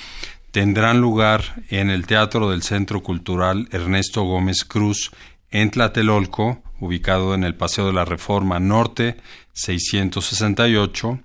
tendrán 0.50 1.00
lugar 1.00 1.62
en 1.70 1.90
el 1.90 2.06
Teatro 2.06 2.50
del 2.50 2.62
Centro 2.62 3.02
Cultural 3.02 3.68
Ernesto 3.72 4.22
Gómez 4.22 4.64
Cruz 4.64 5.10
en 5.50 5.70
Tlatelolco, 5.70 6.62
ubicado 6.80 7.34
en 7.34 7.44
el 7.44 7.54
Paseo 7.54 7.86
de 7.86 7.92
la 7.92 8.04
Reforma 8.04 8.58
Norte 8.58 9.16
668. 9.52 11.20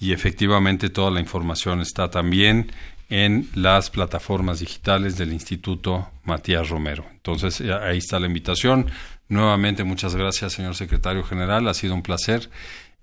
Y 0.00 0.12
efectivamente 0.12 0.90
toda 0.90 1.10
la 1.10 1.20
información 1.20 1.80
está 1.80 2.10
también 2.10 2.72
en 3.12 3.46
las 3.54 3.90
plataformas 3.90 4.60
digitales 4.60 5.18
del 5.18 5.34
Instituto 5.34 6.08
Matías 6.24 6.70
Romero. 6.70 7.04
Entonces, 7.12 7.60
eh, 7.60 7.70
ahí 7.70 7.98
está 7.98 8.18
la 8.18 8.26
invitación. 8.26 8.86
Nuevamente, 9.28 9.84
muchas 9.84 10.16
gracias, 10.16 10.54
señor 10.54 10.74
secretario 10.76 11.22
general. 11.22 11.68
Ha 11.68 11.74
sido 11.74 11.94
un 11.94 12.02
placer 12.02 12.48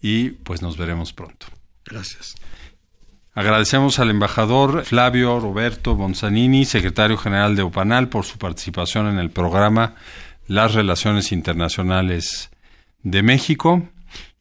y 0.02 0.32
pues 0.32 0.64
nos 0.64 0.78
veremos 0.78 1.14
pronto. 1.14 1.46
Gracias. 1.86 2.34
Agradecemos 3.36 4.00
al 4.00 4.10
embajador 4.10 4.84
Flavio 4.84 5.40
Roberto 5.40 5.94
Bonzanini, 5.94 6.66
secretario 6.66 7.16
general 7.16 7.56
de 7.56 7.62
OPANAL, 7.62 8.10
por 8.10 8.26
su 8.26 8.40
participación 8.40 9.08
en 9.10 9.20
el 9.20 9.30
programa 9.30 9.94
Las 10.48 10.74
Relaciones 10.74 11.32
Internacionales 11.32 12.50
de 13.04 13.22
México. 13.22 13.88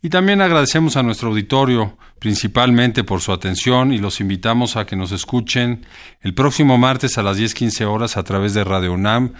Y 0.00 0.10
también 0.10 0.40
agradecemos 0.40 0.96
a 0.96 1.02
nuestro 1.02 1.30
auditorio 1.30 1.98
principalmente 2.20 3.02
por 3.02 3.20
su 3.20 3.32
atención 3.32 3.92
y 3.92 3.98
los 3.98 4.20
invitamos 4.20 4.76
a 4.76 4.86
que 4.86 4.94
nos 4.94 5.10
escuchen 5.10 5.86
el 6.20 6.34
próximo 6.34 6.78
martes 6.78 7.18
a 7.18 7.22
las 7.22 7.36
10:15 7.36 7.84
horas 7.84 8.16
a 8.16 8.22
través 8.22 8.54
de 8.54 8.64
Radio 8.64 8.92
UNAM 8.92 9.32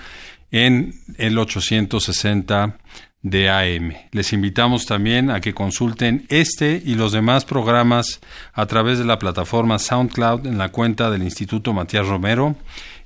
en 0.51 0.95
el 1.17 1.39
860 1.39 2.79
de 3.23 3.51
AM. 3.51 3.95
Les 4.13 4.33
invitamos 4.33 4.87
también 4.87 5.31
a 5.31 5.41
que 5.41 5.55
consulten 5.55 6.27
este 6.29 6.81
y 6.85 6.95
los 6.95 7.13
demás 7.13 7.45
programas 7.45 8.21
a 8.53 8.67
través 8.67 8.99
de 8.99 9.05
la 9.05 9.19
plataforma 9.19 9.79
SoundCloud 9.79 10.47
en 10.47 10.59
la 10.59 10.71
cuenta 10.71 11.11
del 11.11 11.23
Instituto 11.23 11.73
Matías 11.73 12.07
Romero, 12.07 12.57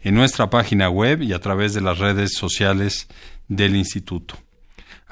en 0.02 0.14
nuestra 0.14 0.50
página 0.50 0.88
web 0.90 1.22
y 1.22 1.32
a 1.32 1.40
través 1.40 1.74
de 1.74 1.80
las 1.80 1.98
redes 1.98 2.34
sociales 2.34 3.08
del 3.48 3.76
Instituto. 3.76 4.41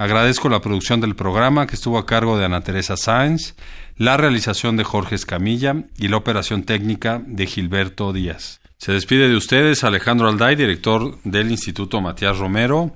Agradezco 0.01 0.49
la 0.49 0.63
producción 0.63 1.03
del 1.03 1.15
programa 1.15 1.67
que 1.67 1.75
estuvo 1.75 1.99
a 1.99 2.07
cargo 2.07 2.39
de 2.39 2.47
Ana 2.47 2.63
Teresa 2.63 2.97
Sáenz, 2.97 3.55
la 3.99 4.17
realización 4.17 4.79
de 4.79 4.83
Jorge 4.83 5.15
Escamilla 5.15 5.77
y 5.99 6.09
la 6.09 6.17
operación 6.17 6.63
técnica 6.63 7.21
de 7.27 7.47
Gilberto 7.47 8.15
Díaz. 8.15 8.63
Se 8.79 8.93
despide 8.93 9.29
de 9.29 9.37
ustedes 9.37 9.85
Alejandro 9.85 10.31
Alday, 10.31 10.57
director 10.57 11.19
del 11.25 11.51
Instituto 11.51 12.01
Matías 12.01 12.39
Romero. 12.39 12.93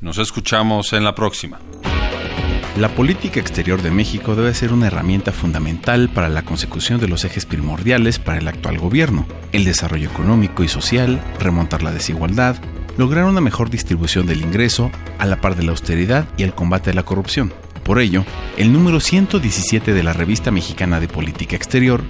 Nos 0.00 0.18
escuchamos 0.18 0.92
en 0.94 1.04
la 1.04 1.14
próxima. 1.14 1.60
La 2.76 2.88
política 2.88 3.38
exterior 3.38 3.80
de 3.80 3.92
México 3.92 4.34
debe 4.34 4.52
ser 4.52 4.72
una 4.72 4.88
herramienta 4.88 5.30
fundamental 5.30 6.08
para 6.08 6.28
la 6.28 6.42
consecución 6.42 6.98
de 6.98 7.06
los 7.06 7.24
ejes 7.24 7.46
primordiales 7.46 8.18
para 8.18 8.38
el 8.38 8.48
actual 8.48 8.78
gobierno, 8.78 9.26
el 9.52 9.64
desarrollo 9.64 10.10
económico 10.10 10.64
y 10.64 10.68
social, 10.68 11.22
remontar 11.38 11.84
la 11.84 11.92
desigualdad, 11.92 12.56
lograr 12.96 13.24
una 13.24 13.40
mejor 13.40 13.70
distribución 13.70 14.26
del 14.26 14.40
ingreso 14.40 14.90
a 15.18 15.26
la 15.26 15.40
par 15.40 15.56
de 15.56 15.62
la 15.62 15.70
austeridad 15.70 16.28
y 16.36 16.42
el 16.42 16.54
combate 16.54 16.90
a 16.90 16.94
la 16.94 17.04
corrupción. 17.04 17.52
Por 17.84 18.00
ello, 18.00 18.24
el 18.56 18.72
número 18.72 19.00
117 19.00 19.92
de 19.92 20.02
la 20.02 20.12
Revista 20.12 20.50
Mexicana 20.50 21.00
de 21.00 21.08
Política 21.08 21.56
Exterior 21.56 22.02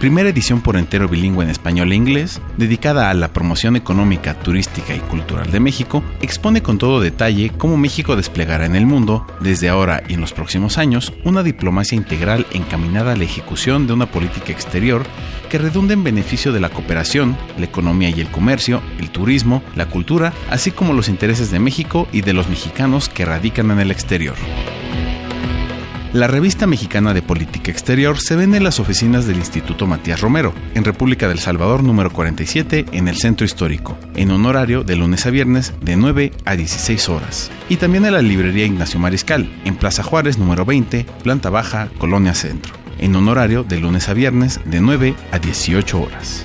primera 0.00 0.28
edición 0.28 0.60
por 0.60 0.76
entero 0.76 1.08
bilingüe 1.08 1.44
en 1.44 1.50
español 1.50 1.92
e 1.92 1.94
inglés, 1.94 2.40
dedicada 2.56 3.10
a 3.10 3.14
la 3.14 3.32
promoción 3.32 3.76
económica, 3.76 4.34
turística 4.34 4.94
y 4.94 5.00
cultural 5.00 5.50
de 5.50 5.60
México, 5.60 6.02
expone 6.20 6.62
con 6.62 6.78
todo 6.78 7.00
detalle 7.00 7.52
cómo 7.56 7.76
México 7.76 8.16
desplegará 8.16 8.66
en 8.66 8.76
el 8.76 8.86
mundo, 8.86 9.26
desde 9.40 9.68
ahora 9.68 10.02
y 10.08 10.14
en 10.14 10.20
los 10.20 10.32
próximos 10.32 10.78
años, 10.78 11.12
una 11.24 11.42
diplomacia 11.42 11.96
integral 11.96 12.46
encaminada 12.52 13.12
a 13.12 13.16
la 13.16 13.24
ejecución 13.24 13.86
de 13.86 13.92
una 13.92 14.06
política 14.06 14.52
exterior 14.52 15.04
que 15.48 15.58
redunde 15.58 15.94
en 15.94 16.04
beneficio 16.04 16.52
de 16.52 16.60
la 16.60 16.70
cooperación, 16.70 17.36
la 17.58 17.66
economía 17.66 18.10
y 18.10 18.20
el 18.20 18.28
comercio, 18.28 18.82
el 18.98 19.10
turismo, 19.10 19.62
la 19.76 19.86
cultura, 19.86 20.32
así 20.50 20.70
como 20.70 20.92
los 20.92 21.08
intereses 21.08 21.50
de 21.50 21.60
México 21.60 22.08
y 22.12 22.22
de 22.22 22.32
los 22.32 22.48
mexicanos 22.48 23.08
que 23.08 23.24
radican 23.24 23.70
en 23.70 23.80
el 23.80 23.90
exterior. 23.90 24.34
La 26.14 26.28
revista 26.28 26.68
mexicana 26.68 27.12
de 27.12 27.22
política 27.22 27.72
exterior 27.72 28.20
se 28.20 28.36
vende 28.36 28.58
en 28.58 28.62
las 28.62 28.78
oficinas 28.78 29.26
del 29.26 29.38
Instituto 29.38 29.88
Matías 29.88 30.20
Romero, 30.20 30.54
en 30.74 30.84
República 30.84 31.26
del 31.26 31.40
Salvador 31.40 31.82
número 31.82 32.08
47, 32.12 32.86
en 32.92 33.08
el 33.08 33.16
Centro 33.16 33.44
Histórico, 33.44 33.98
en 34.14 34.30
un 34.30 34.46
horario 34.46 34.84
de 34.84 34.94
lunes 34.94 35.26
a 35.26 35.30
viernes 35.30 35.72
de 35.80 35.96
9 35.96 36.30
a 36.44 36.54
16 36.54 37.08
horas. 37.08 37.50
Y 37.68 37.78
también 37.78 38.04
en 38.04 38.12
la 38.12 38.22
librería 38.22 38.64
Ignacio 38.64 39.00
Mariscal, 39.00 39.52
en 39.64 39.74
Plaza 39.74 40.04
Juárez 40.04 40.38
número 40.38 40.64
20, 40.64 41.04
planta 41.24 41.50
baja, 41.50 41.88
Colonia 41.98 42.34
Centro, 42.34 42.74
en 43.00 43.16
un 43.16 43.28
horario 43.28 43.64
de 43.64 43.80
lunes 43.80 44.08
a 44.08 44.14
viernes 44.14 44.60
de 44.66 44.80
9 44.80 45.16
a 45.32 45.40
18 45.40 46.00
horas. 46.00 46.44